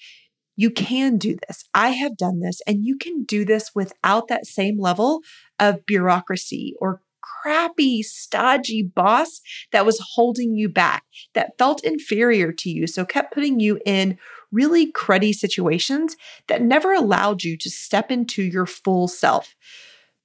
You 0.57 0.69
can 0.69 1.17
do 1.17 1.37
this. 1.47 1.65
I 1.73 1.89
have 1.89 2.17
done 2.17 2.39
this, 2.39 2.61
and 2.67 2.85
you 2.85 2.97
can 2.97 3.23
do 3.23 3.43
this 3.45 3.71
without 3.75 4.27
that 4.27 4.45
same 4.45 4.79
level 4.79 5.21
of 5.59 5.85
bureaucracy 5.85 6.75
or 6.79 7.01
crappy, 7.41 8.01
stodgy 8.01 8.81
boss 8.83 9.41
that 9.71 9.85
was 9.85 10.01
holding 10.13 10.55
you 10.55 10.69
back, 10.69 11.03
that 11.33 11.57
felt 11.57 11.83
inferior 11.83 12.51
to 12.51 12.69
you, 12.69 12.87
so 12.87 13.05
kept 13.05 13.33
putting 13.33 13.59
you 13.59 13.79
in 13.85 14.17
really 14.51 14.91
cruddy 14.91 15.33
situations 15.33 16.15
that 16.47 16.61
never 16.61 16.93
allowed 16.93 17.43
you 17.43 17.57
to 17.57 17.69
step 17.69 18.11
into 18.11 18.41
your 18.41 18.65
full 18.65 19.07
self. 19.07 19.55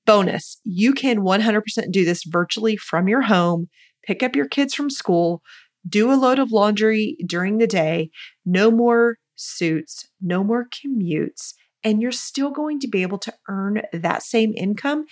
Bonus, 0.07 0.61
you 0.65 0.93
can 0.93 1.21
100% 1.21 1.91
do 1.91 2.05
this 2.05 2.25
virtually 2.25 2.77
from 2.77 3.09
your 3.09 3.23
home, 3.23 3.69
pick 4.03 4.23
up 4.23 4.35
your 4.35 4.49
kids 4.49 4.75
from 4.75 4.91
school, 4.91 5.43
do 5.89 6.13
a 6.13 6.15
load 6.15 6.39
of 6.39 6.53
laundry 6.53 7.17
during 7.27 7.59
the 7.59 7.67
day, 7.67 8.11
no 8.45 8.71
more 8.71 9.19
suits, 9.37 10.09
no 10.21 10.45
more 10.45 10.67
commutes, 10.69 11.55
and 11.83 12.03
you're 12.03 12.13
still 12.13 12.51
going 12.51 12.81
to 12.81 12.89
be 12.89 13.03
able 13.03 13.19
to 13.19 13.35
earn 13.49 13.83
that 13.93 14.23
same 14.23 14.53
income. 14.57 15.05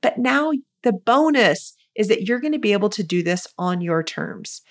But 0.00 0.18
now 0.18 0.52
the 0.82 0.92
bonus 0.92 1.74
is 1.94 2.08
that 2.08 2.22
you're 2.22 2.40
going 2.40 2.52
to 2.52 2.58
be 2.58 2.72
able 2.72 2.90
to 2.90 3.02
do 3.02 3.22
this 3.22 3.46
on 3.58 3.80
your 3.80 4.02
terms. 4.02 4.62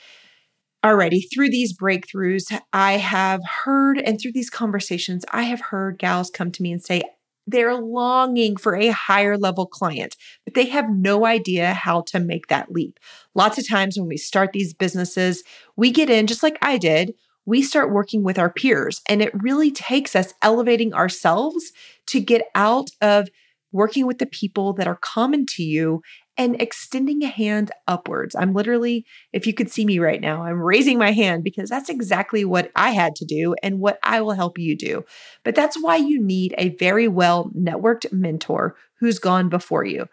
Alrighty, 0.83 1.21
through 1.33 1.49
these 1.49 1.77
breakthroughs, 1.77 2.57
I 2.71 2.93
have 2.93 3.41
heard, 3.63 3.97
and 3.97 4.19
through 4.19 4.33
these 4.33 4.49
conversations, 4.49 5.25
I 5.31 5.43
have 5.43 5.59
heard 5.59 5.97
gals 5.97 6.29
come 6.29 6.51
to 6.51 6.61
me 6.61 6.71
and 6.71 6.83
say 6.83 7.03
they're 7.45 7.75
longing 7.75 8.57
for 8.57 8.75
a 8.75 8.89
higher 8.89 9.37
level 9.37 9.65
client, 9.65 10.15
but 10.45 10.53
they 10.53 10.65
have 10.65 10.89
no 10.89 11.25
idea 11.25 11.73
how 11.73 12.01
to 12.01 12.19
make 12.19 12.47
that 12.47 12.71
leap. 12.71 12.99
Lots 13.33 13.57
of 13.57 13.67
times 13.67 13.97
when 13.97 14.07
we 14.07 14.17
start 14.17 14.51
these 14.53 14.73
businesses, 14.73 15.43
we 15.75 15.91
get 15.91 16.09
in 16.09 16.27
just 16.27 16.43
like 16.43 16.57
I 16.61 16.77
did 16.77 17.13
we 17.47 17.61
start 17.61 17.93
working 17.93 18.23
with 18.23 18.37
our 18.37 18.51
peers. 18.51 19.01
And 19.07 19.21
it 19.21 19.31
really 19.41 19.71
takes 19.71 20.15
us 20.15 20.33
elevating 20.41 20.93
ourselves 20.93 21.71
to 22.07 22.19
get 22.19 22.43
out 22.53 22.89
of 23.01 23.29
working 23.77 24.07
with 24.07 24.17
the 24.17 24.25
people 24.25 24.73
that 24.73 24.87
are 24.87 24.97
common 24.97 25.45
to 25.45 25.63
you 25.63 26.01
and 26.35 26.59
extending 26.61 27.23
a 27.23 27.27
hand 27.27 27.71
upwards. 27.87 28.35
I'm 28.35 28.53
literally, 28.53 29.05
if 29.33 29.45
you 29.45 29.53
could 29.53 29.71
see 29.71 29.85
me 29.85 29.99
right 29.99 30.19
now, 30.19 30.43
I'm 30.43 30.59
raising 30.59 30.97
my 30.97 31.11
hand 31.11 31.43
because 31.43 31.69
that's 31.69 31.89
exactly 31.89 32.43
what 32.43 32.71
I 32.75 32.89
had 32.89 33.15
to 33.15 33.25
do 33.25 33.55
and 33.61 33.79
what 33.79 33.99
I 34.03 34.21
will 34.21 34.33
help 34.33 34.57
you 34.57 34.75
do. 34.75 35.05
But 35.43 35.55
that's 35.55 35.81
why 35.81 35.95
you 35.97 36.21
need 36.21 36.55
a 36.57 36.69
very 36.77 37.07
well 37.07 37.51
networked 37.57 38.11
mentor 38.11 38.75
who's 38.99 39.19
gone 39.19 39.47
before 39.47 39.85
you. 39.85 40.07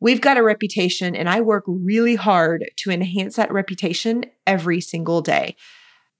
We've 0.00 0.20
got 0.20 0.38
a 0.38 0.42
reputation, 0.42 1.14
and 1.14 1.28
I 1.28 1.42
work 1.42 1.64
really 1.66 2.14
hard 2.14 2.64
to 2.78 2.90
enhance 2.90 3.36
that 3.36 3.52
reputation 3.52 4.24
every 4.46 4.80
single 4.80 5.20
day. 5.20 5.56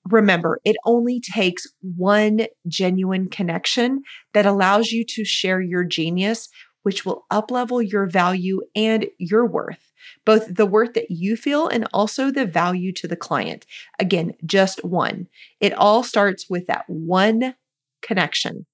Remember, 0.04 0.60
it 0.64 0.76
only 0.84 1.20
takes 1.20 1.66
one 1.96 2.46
genuine 2.66 3.28
connection 3.28 4.02
that 4.34 4.46
allows 4.46 4.90
you 4.90 5.04
to 5.08 5.24
share 5.24 5.60
your 5.60 5.84
genius 5.84 6.48
which 6.82 7.04
will 7.04 7.24
uplevel 7.30 7.86
your 7.86 8.06
value 8.06 8.60
and 8.74 9.06
your 9.18 9.46
worth, 9.46 9.92
both 10.24 10.54
the 10.54 10.66
worth 10.66 10.94
that 10.94 11.10
you 11.10 11.36
feel 11.36 11.68
and 11.68 11.86
also 11.92 12.30
the 12.30 12.46
value 12.46 12.92
to 12.92 13.08
the 13.08 13.16
client. 13.16 13.66
Again, 13.98 14.34
just 14.44 14.84
one. 14.84 15.28
It 15.60 15.72
all 15.74 16.02
starts 16.02 16.48
with 16.48 16.66
that 16.66 16.84
one 16.88 17.54
connection. 18.02 18.66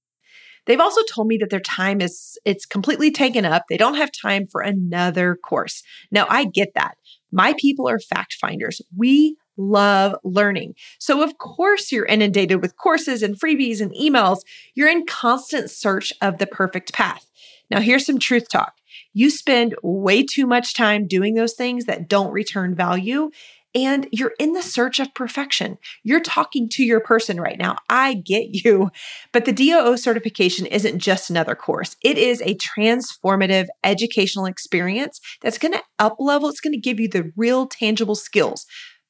They've 0.66 0.81
also 0.81 1.03
told 1.09 1.29
me 1.29 1.38
that 1.38 1.51
their 1.51 1.61
time 1.61 2.01
is 2.01 2.38
it's 2.45 2.66
completely 2.66 3.11
taken 3.11 3.45
up. 3.45 3.64
They 3.69 3.77
don't 3.77 3.95
have 3.95 4.11
time 4.11 4.47
for 4.47 4.61
another 4.61 5.37
course. 5.37 5.83
Now, 6.11 6.27
I 6.29 6.45
get 6.45 6.75
that. 6.75 6.97
My 7.33 7.55
people 7.59 7.88
are 7.88 8.01
fact 8.01 8.35
finders. 8.35 8.83
We 8.97 9.37
love 9.57 10.16
learning. 10.25 10.75
So, 10.99 11.23
of 11.23 11.38
course, 11.38 11.90
you're 11.92 12.05
inundated 12.05 12.61
with 12.61 12.77
courses 12.77 13.23
and 13.23 13.38
freebies 13.38 13.81
and 13.81 13.92
emails. 13.92 14.40
You're 14.75 14.90
in 14.90 15.07
constant 15.07 15.71
search 15.71 16.12
of 16.21 16.38
the 16.38 16.47
perfect 16.47 16.92
path. 16.92 17.31
Now, 17.70 17.81
here's 17.81 18.07
some 18.07 18.18
truth 18.18 18.48
talk. 18.48 18.74
You 19.12 19.31
spend 19.31 19.74
way 19.83 20.22
too 20.22 20.46
much 20.46 20.74
time 20.74 21.07
doing 21.07 21.35
those 21.35 21.55
things 21.55 21.85
that 21.87 22.09
don't 22.09 22.33
return 22.33 22.74
value, 22.74 23.31
and 23.74 24.09
you're 24.11 24.33
in 24.38 24.52
the 24.55 24.62
search 24.62 25.00
of 25.00 25.14
perfection. 25.14 25.76
You're 26.02 26.20
talking 26.20 26.68
to 26.70 26.85
your 26.85 27.00
person 27.00 27.38
right 27.38 27.59
now. 27.59 27.76
I 27.90 28.14
get 28.14 28.64
you. 28.64 28.90
But 29.33 29.44
the 29.44 29.52
DOO 29.52 29.98
certification 29.98 30.64
isn't 30.64 30.98
just 30.98 31.29
another 31.29 31.55
course, 31.55 31.96
it 32.02 32.16
is 32.16 32.40
a 32.42 32.57
transformative 32.57 33.66
educational 33.85 34.46
experience 34.46 35.20
that's 35.42 35.59
going 35.59 35.72
to 35.72 35.83
up 35.98 36.16
level, 36.18 36.48
it's 36.48 36.61
going 36.61 36.72
to 36.72 36.81
give 36.81 36.98
you 36.98 37.09
the 37.09 37.33
real 37.37 37.66
tangible 37.66 38.14
skills, 38.14 38.64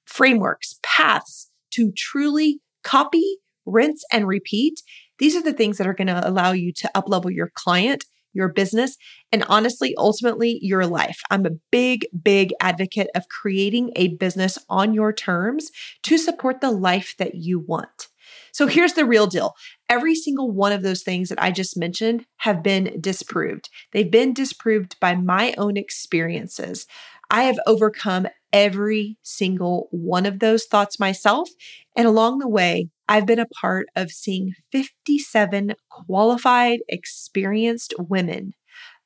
frameworks, 0.04 0.80
paths 0.82 1.50
to 1.72 1.92
truly 1.96 2.60
copy, 2.82 3.38
rinse, 3.66 4.04
and 4.12 4.26
repeat. 4.26 4.82
These 5.18 5.36
are 5.36 5.42
the 5.42 5.52
things 5.52 5.78
that 5.78 5.86
are 5.86 5.94
going 5.94 6.08
to 6.08 6.28
allow 6.28 6.52
you 6.52 6.72
to 6.72 6.90
up 6.94 7.08
level 7.08 7.30
your 7.30 7.50
client 7.54 8.04
your 8.36 8.52
business, 8.52 8.96
and 9.32 9.44
honestly, 9.48 9.94
ultimately, 9.96 10.58
your 10.62 10.86
life. 10.86 11.18
I'm 11.30 11.46
a 11.46 11.58
big, 11.72 12.06
big 12.22 12.52
advocate 12.60 13.08
of 13.14 13.28
creating 13.28 13.90
a 13.96 14.08
business 14.16 14.58
on 14.68 14.94
your 14.94 15.12
terms 15.12 15.70
to 16.04 16.18
support 16.18 16.60
the 16.60 16.70
life 16.70 17.14
that 17.18 17.34
you 17.34 17.58
want. 17.58 18.08
So 18.52 18.66
here's 18.66 18.94
the 18.94 19.04
real 19.04 19.26
deal. 19.26 19.54
Every 19.88 20.14
single 20.14 20.50
one 20.50 20.72
of 20.72 20.82
those 20.82 21.02
things 21.02 21.28
that 21.28 21.42
I 21.42 21.50
just 21.50 21.76
mentioned 21.76 22.24
have 22.38 22.62
been 22.62 23.00
disproved. 23.00 23.68
They've 23.92 24.10
been 24.10 24.32
disproved 24.32 24.96
by 25.00 25.14
my 25.14 25.54
own 25.58 25.76
experiences. 25.76 26.86
I 27.30 27.42
have 27.42 27.58
overcome 27.66 28.28
every 28.56 29.18
single 29.22 29.88
one 29.90 30.24
of 30.24 30.38
those 30.38 30.64
thoughts 30.64 30.98
myself. 30.98 31.50
And 31.94 32.08
along 32.08 32.38
the 32.38 32.48
way, 32.48 32.88
I've 33.06 33.26
been 33.26 33.38
a 33.38 33.46
part 33.46 33.86
of 33.94 34.10
seeing 34.10 34.54
57 34.72 35.74
qualified, 35.90 36.78
experienced 36.88 37.92
women, 37.98 38.52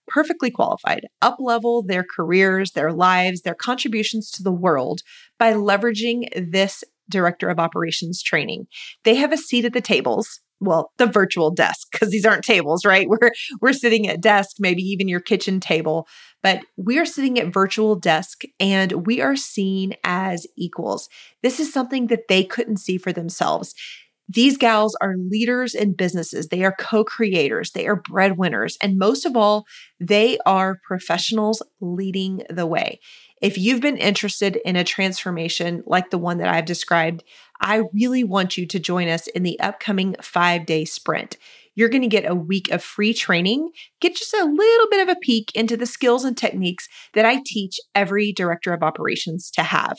perfectly 0.06 0.52
qualified, 0.52 1.06
up 1.20 1.38
level 1.40 1.82
their 1.82 2.04
careers, 2.04 2.72
their 2.72 2.92
lives, 2.92 3.42
their 3.42 3.56
contributions 3.56 4.30
to 4.32 4.42
the 4.44 4.52
world 4.52 5.00
by 5.36 5.52
leveraging 5.52 6.28
this 6.52 6.84
director 7.08 7.48
of 7.48 7.58
operations 7.58 8.22
training. 8.22 8.68
They 9.02 9.16
have 9.16 9.32
a 9.32 9.36
seat 9.36 9.64
at 9.64 9.72
the 9.72 9.80
tables 9.80 10.40
well 10.60 10.92
the 10.98 11.06
virtual 11.06 11.50
desk 11.50 11.88
because 11.92 12.10
these 12.10 12.26
aren't 12.26 12.44
tables 12.44 12.84
right 12.84 13.08
we're 13.08 13.30
we're 13.60 13.72
sitting 13.72 14.06
at 14.06 14.20
desk 14.20 14.56
maybe 14.58 14.82
even 14.82 15.08
your 15.08 15.20
kitchen 15.20 15.60
table 15.60 16.06
but 16.42 16.60
we 16.76 16.98
are 16.98 17.06
sitting 17.06 17.38
at 17.38 17.52
virtual 17.52 17.96
desk 17.96 18.42
and 18.58 19.06
we 19.06 19.20
are 19.20 19.36
seen 19.36 19.94
as 20.04 20.46
equals 20.56 21.08
this 21.42 21.60
is 21.60 21.72
something 21.72 22.08
that 22.08 22.28
they 22.28 22.44
couldn't 22.44 22.78
see 22.78 22.98
for 22.98 23.12
themselves 23.12 23.74
these 24.32 24.56
gals 24.56 24.96
are 25.00 25.16
leaders 25.16 25.74
in 25.74 25.94
businesses. 25.94 26.48
They 26.48 26.62
are 26.62 26.74
co 26.78 27.02
creators. 27.02 27.72
They 27.72 27.88
are 27.88 27.96
breadwinners. 27.96 28.78
And 28.80 28.96
most 28.96 29.26
of 29.26 29.36
all, 29.36 29.64
they 29.98 30.38
are 30.46 30.80
professionals 30.86 31.62
leading 31.80 32.42
the 32.48 32.66
way. 32.66 33.00
If 33.42 33.58
you've 33.58 33.80
been 33.80 33.96
interested 33.96 34.56
in 34.64 34.76
a 34.76 34.84
transformation 34.84 35.82
like 35.84 36.10
the 36.10 36.18
one 36.18 36.38
that 36.38 36.48
I've 36.48 36.64
described, 36.64 37.24
I 37.60 37.82
really 37.92 38.24
want 38.24 38.56
you 38.56 38.66
to 38.66 38.78
join 38.78 39.08
us 39.08 39.26
in 39.28 39.42
the 39.42 39.60
upcoming 39.60 40.16
five 40.22 40.66
day 40.66 40.84
sprint. 40.84 41.36
You're 41.74 41.88
going 41.88 42.02
to 42.02 42.08
get 42.08 42.30
a 42.30 42.34
week 42.34 42.70
of 42.70 42.82
free 42.82 43.14
training, 43.14 43.70
get 44.00 44.16
just 44.16 44.34
a 44.34 44.44
little 44.44 44.88
bit 44.90 45.08
of 45.08 45.16
a 45.16 45.20
peek 45.20 45.52
into 45.54 45.76
the 45.76 45.86
skills 45.86 46.24
and 46.24 46.36
techniques 46.36 46.88
that 47.14 47.24
I 47.24 47.42
teach 47.44 47.78
every 47.94 48.32
director 48.32 48.72
of 48.72 48.82
operations 48.82 49.50
to 49.52 49.62
have. 49.62 49.98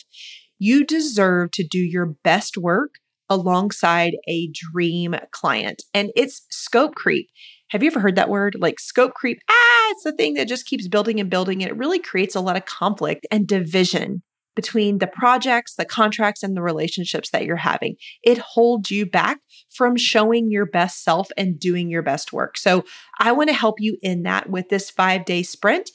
You 0.60 0.86
deserve 0.86 1.52
to 1.52 1.63
do 1.65 1.80
your 1.80 2.15
best 2.24 2.58
work 2.58 2.95
alongside 3.30 4.13
a 4.28 4.52
dream 4.54 5.15
client, 5.32 5.84
and 5.93 6.12
it's 6.15 6.45
scope 6.50 6.95
creep. 6.95 7.30
Have 7.69 7.82
you 7.82 7.88
ever 7.89 8.02
heard 8.02 8.17
that 8.17 8.30
word? 8.30 8.58
Like 8.60 8.80
scope 8.80 9.13
creep? 9.13 9.39
Ah, 9.50 9.91
it's 9.91 10.04
the 10.04 10.12
thing 10.12 10.34
that 10.34 10.50
just 10.50 10.65
keeps 10.65 10.88
building 10.88 11.19
and 11.19 11.30
building, 11.30 11.63
and 11.63 11.71
it 11.71 11.78
really 11.78 12.00
creates 12.00 12.36
a 12.36 12.41
lot 12.41 12.58
of 12.58 12.65
conflict 12.65 13.26
and 13.32 13.47
division 13.47 14.21
between 14.56 14.98
the 14.98 15.08
projects, 15.08 15.76
the 15.76 15.86
contracts, 15.86 16.44
and 16.44 16.56
the 16.56 16.62
relationships 16.62 17.30
that 17.32 17.46
you're 17.46 17.56
having. 17.56 17.96
It 18.24 18.38
holds 18.38 18.92
you 18.92 19.06
back 19.06 19.40
from 19.70 19.96
showing 19.96 20.52
your 20.52 20.66
best 20.66 21.04
self 21.04 21.30
and 21.38 21.60
doing 21.60 21.90
your 21.90 22.02
best 22.02 22.34
work. 22.34 22.58
So, 22.58 22.84
I 23.20 23.32
want 23.32 23.50
to 23.50 23.56
help 23.56 23.76
you 23.80 23.98
in 24.02 24.24
that 24.24 24.50
with 24.50 24.70
this 24.70 24.90
five 24.90 25.26
day 25.26 25.44
sprint. 25.44 25.90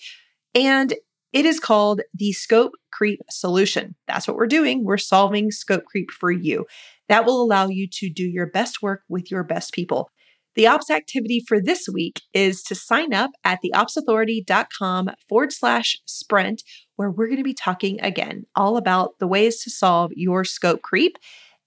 And 0.55 0.95
it 1.33 1.45
is 1.45 1.61
called 1.61 2.01
the 2.14 2.33
Scope 2.33 2.73
Creep 2.92 3.21
Solution. 3.29 3.95
That's 4.09 4.27
what 4.27 4.38
we're 4.38 4.47
doing. 4.47 4.85
We're 4.85 4.97
solving 4.97 5.51
scope 5.51 5.85
creep 5.85 6.11
for 6.11 6.31
you. 6.31 6.64
That 7.09 7.27
will 7.27 7.42
allow 7.42 7.69
you 7.69 7.88
to 7.92 8.09
do 8.09 8.25
your 8.25 8.47
best 8.47 8.81
work 8.81 9.03
with 9.09 9.31
your 9.31 9.45
best 9.45 9.75
people. 9.75 10.11
The 10.55 10.66
ops 10.66 10.90
activity 10.90 11.45
for 11.47 11.61
this 11.61 11.87
week 11.92 12.23
is 12.33 12.62
to 12.62 12.75
sign 12.75 13.12
up 13.12 13.33
at 13.45 13.59
theopsauthority.com 13.62 15.11
forward 15.29 15.53
slash 15.53 15.99
sprint, 16.07 16.62
where 16.97 17.11
we're 17.11 17.27
going 17.27 17.39
to 17.39 17.45
be 17.45 17.55
talking 17.55 18.01
again 18.01 18.47
all 18.57 18.77
about 18.77 19.19
the 19.19 19.27
ways 19.27 19.63
to 19.63 19.71
solve 19.71 20.13
your 20.15 20.45
scope 20.45 20.83
creep. 20.83 21.19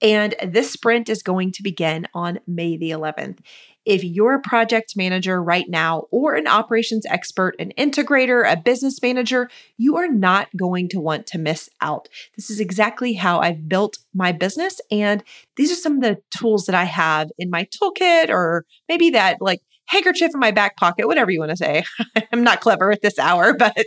And 0.02 0.34
this 0.42 0.70
sprint 0.70 1.08
is 1.08 1.22
going 1.22 1.52
to 1.52 1.62
begin 1.62 2.06
on 2.14 2.40
May 2.46 2.76
the 2.76 2.90
11th. 2.90 3.38
If 3.86 4.04
you're 4.04 4.34
a 4.34 4.40
project 4.40 4.94
manager 4.94 5.42
right 5.42 5.68
now, 5.68 6.04
or 6.10 6.34
an 6.34 6.46
operations 6.46 7.06
expert, 7.06 7.56
an 7.58 7.72
integrator, 7.78 8.50
a 8.50 8.56
business 8.56 9.00
manager, 9.02 9.50
you 9.78 9.96
are 9.96 10.08
not 10.08 10.48
going 10.56 10.88
to 10.90 11.00
want 11.00 11.26
to 11.28 11.38
miss 11.38 11.68
out. 11.80 12.08
This 12.36 12.50
is 12.50 12.60
exactly 12.60 13.14
how 13.14 13.40
I've 13.40 13.68
built 13.68 13.98
my 14.14 14.32
business. 14.32 14.80
And 14.90 15.24
these 15.56 15.72
are 15.72 15.76
some 15.76 15.96
of 15.96 16.02
the 16.02 16.20
tools 16.36 16.66
that 16.66 16.74
I 16.74 16.84
have 16.84 17.30
in 17.38 17.50
my 17.50 17.64
toolkit, 17.64 18.28
or 18.28 18.66
maybe 18.88 19.10
that 19.10 19.38
like 19.40 19.62
handkerchief 19.90 20.30
in 20.32 20.40
my 20.40 20.52
back 20.52 20.76
pocket, 20.76 21.06
whatever 21.06 21.30
you 21.30 21.40
want 21.40 21.50
to 21.50 21.56
say. 21.56 21.84
I'm 22.32 22.44
not 22.44 22.60
clever 22.60 22.92
at 22.92 23.02
this 23.02 23.18
hour, 23.18 23.54
but 23.58 23.86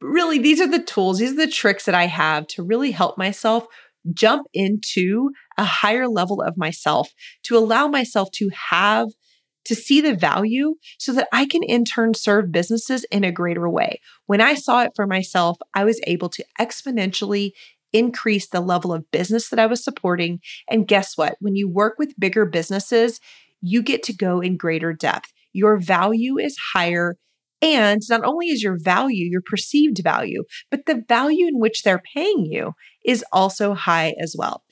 really, 0.00 0.38
these 0.38 0.60
are 0.60 0.68
the 0.68 0.82
tools, 0.82 1.18
these 1.18 1.32
are 1.32 1.46
the 1.46 1.46
tricks 1.46 1.86
that 1.86 1.94
I 1.94 2.06
have 2.06 2.46
to 2.48 2.62
really 2.62 2.90
help 2.90 3.18
myself 3.18 3.66
jump 4.12 4.46
into 4.52 5.30
a 5.56 5.64
higher 5.64 6.08
level 6.08 6.42
of 6.42 6.56
myself, 6.56 7.10
to 7.44 7.56
allow 7.56 7.86
myself 7.86 8.30
to 8.32 8.50
have 8.70 9.08
to 9.64 9.76
see 9.76 10.00
the 10.00 10.14
value 10.14 10.74
so 10.98 11.12
that 11.12 11.28
I 11.32 11.46
can 11.46 11.62
in 11.62 11.84
turn 11.84 12.14
serve 12.14 12.50
businesses 12.50 13.04
in 13.12 13.22
a 13.22 13.30
greater 13.30 13.68
way. 13.68 14.00
When 14.26 14.40
I 14.40 14.54
saw 14.54 14.82
it 14.82 14.90
for 14.96 15.06
myself, 15.06 15.56
I 15.72 15.84
was 15.84 16.00
able 16.04 16.28
to 16.30 16.44
exponentially 16.60 17.52
increase 17.92 18.48
the 18.48 18.60
level 18.60 18.92
of 18.92 19.10
business 19.10 19.50
that 19.50 19.58
I 19.58 19.66
was 19.66 19.84
supporting. 19.84 20.40
And 20.68 20.88
guess 20.88 21.16
what? 21.16 21.36
When 21.40 21.54
you 21.54 21.68
work 21.68 21.94
with 21.98 22.18
bigger 22.18 22.46
businesses, 22.46 23.20
you 23.62 23.82
get 23.82 24.02
to 24.04 24.12
go 24.14 24.40
in 24.40 24.56
greater 24.56 24.92
depth. 24.92 25.32
Your 25.52 25.78
value 25.78 26.38
is 26.38 26.56
higher. 26.74 27.16
And 27.62 28.02
not 28.10 28.24
only 28.24 28.48
is 28.48 28.62
your 28.62 28.76
value, 28.78 29.24
your 29.30 29.42
perceived 29.44 30.00
value, 30.02 30.42
but 30.70 30.86
the 30.86 31.02
value 31.08 31.46
in 31.46 31.60
which 31.60 31.82
they're 31.82 32.02
paying 32.14 32.44
you 32.44 32.72
is 33.04 33.24
also 33.32 33.74
high 33.74 34.14
as 34.20 34.34
well. 34.36 34.64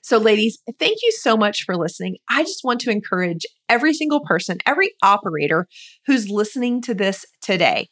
So, 0.00 0.18
ladies, 0.18 0.58
thank 0.78 0.98
you 1.02 1.12
so 1.12 1.36
much 1.36 1.64
for 1.64 1.76
listening. 1.76 2.16
I 2.30 2.44
just 2.44 2.64
want 2.64 2.80
to 2.80 2.90
encourage 2.90 3.44
every 3.68 3.92
single 3.92 4.20
person, 4.24 4.58
every 4.64 4.92
operator 5.02 5.66
who's 6.06 6.30
listening 6.30 6.80
to 6.82 6.94
this 6.94 7.26
today. 7.42 7.88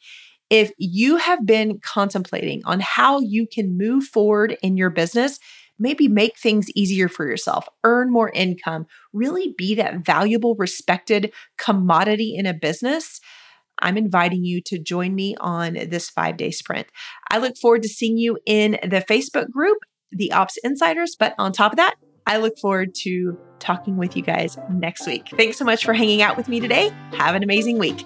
If 0.49 0.71
you 0.77 1.17
have 1.17 1.45
been 1.45 1.79
contemplating 1.83 2.61
on 2.65 2.79
how 2.79 3.19
you 3.19 3.45
can 3.51 3.77
move 3.77 4.05
forward 4.05 4.57
in 4.63 4.77
your 4.77 4.89
business, 4.89 5.39
maybe 5.79 6.07
make 6.07 6.37
things 6.37 6.69
easier 6.75 7.07
for 7.07 7.27
yourself, 7.27 7.67
earn 7.83 8.11
more 8.11 8.29
income, 8.29 8.85
really 9.13 9.53
be 9.57 9.75
that 9.75 10.05
valuable, 10.05 10.55
respected 10.57 11.33
commodity 11.57 12.35
in 12.35 12.45
a 12.45 12.53
business, 12.53 13.19
I'm 13.79 13.97
inviting 13.97 14.43
you 14.43 14.61
to 14.65 14.79
join 14.79 15.13
me 15.13 15.35
on 15.39 15.73
this 15.73 16.09
five 16.09 16.37
day 16.37 16.51
sprint. 16.51 16.87
I 17.29 17.37
look 17.37 17.57
forward 17.57 17.83
to 17.83 17.89
seeing 17.89 18.17
you 18.17 18.37
in 18.45 18.71
the 18.83 19.05
Facebook 19.07 19.51
group, 19.51 19.77
the 20.11 20.31
Ops 20.31 20.57
Insiders. 20.63 21.15
But 21.17 21.35
on 21.37 21.51
top 21.51 21.73
of 21.73 21.77
that, 21.77 21.95
I 22.25 22.37
look 22.37 22.57
forward 22.57 22.93
to 23.03 23.37
talking 23.59 23.97
with 23.97 24.15
you 24.15 24.23
guys 24.23 24.57
next 24.69 25.07
week. 25.07 25.29
Thanks 25.35 25.57
so 25.57 25.65
much 25.65 25.85
for 25.85 25.93
hanging 25.93 26.21
out 26.21 26.37
with 26.37 26.47
me 26.47 26.59
today. 26.59 26.91
Have 27.13 27.35
an 27.35 27.43
amazing 27.43 27.77
week. 27.79 28.05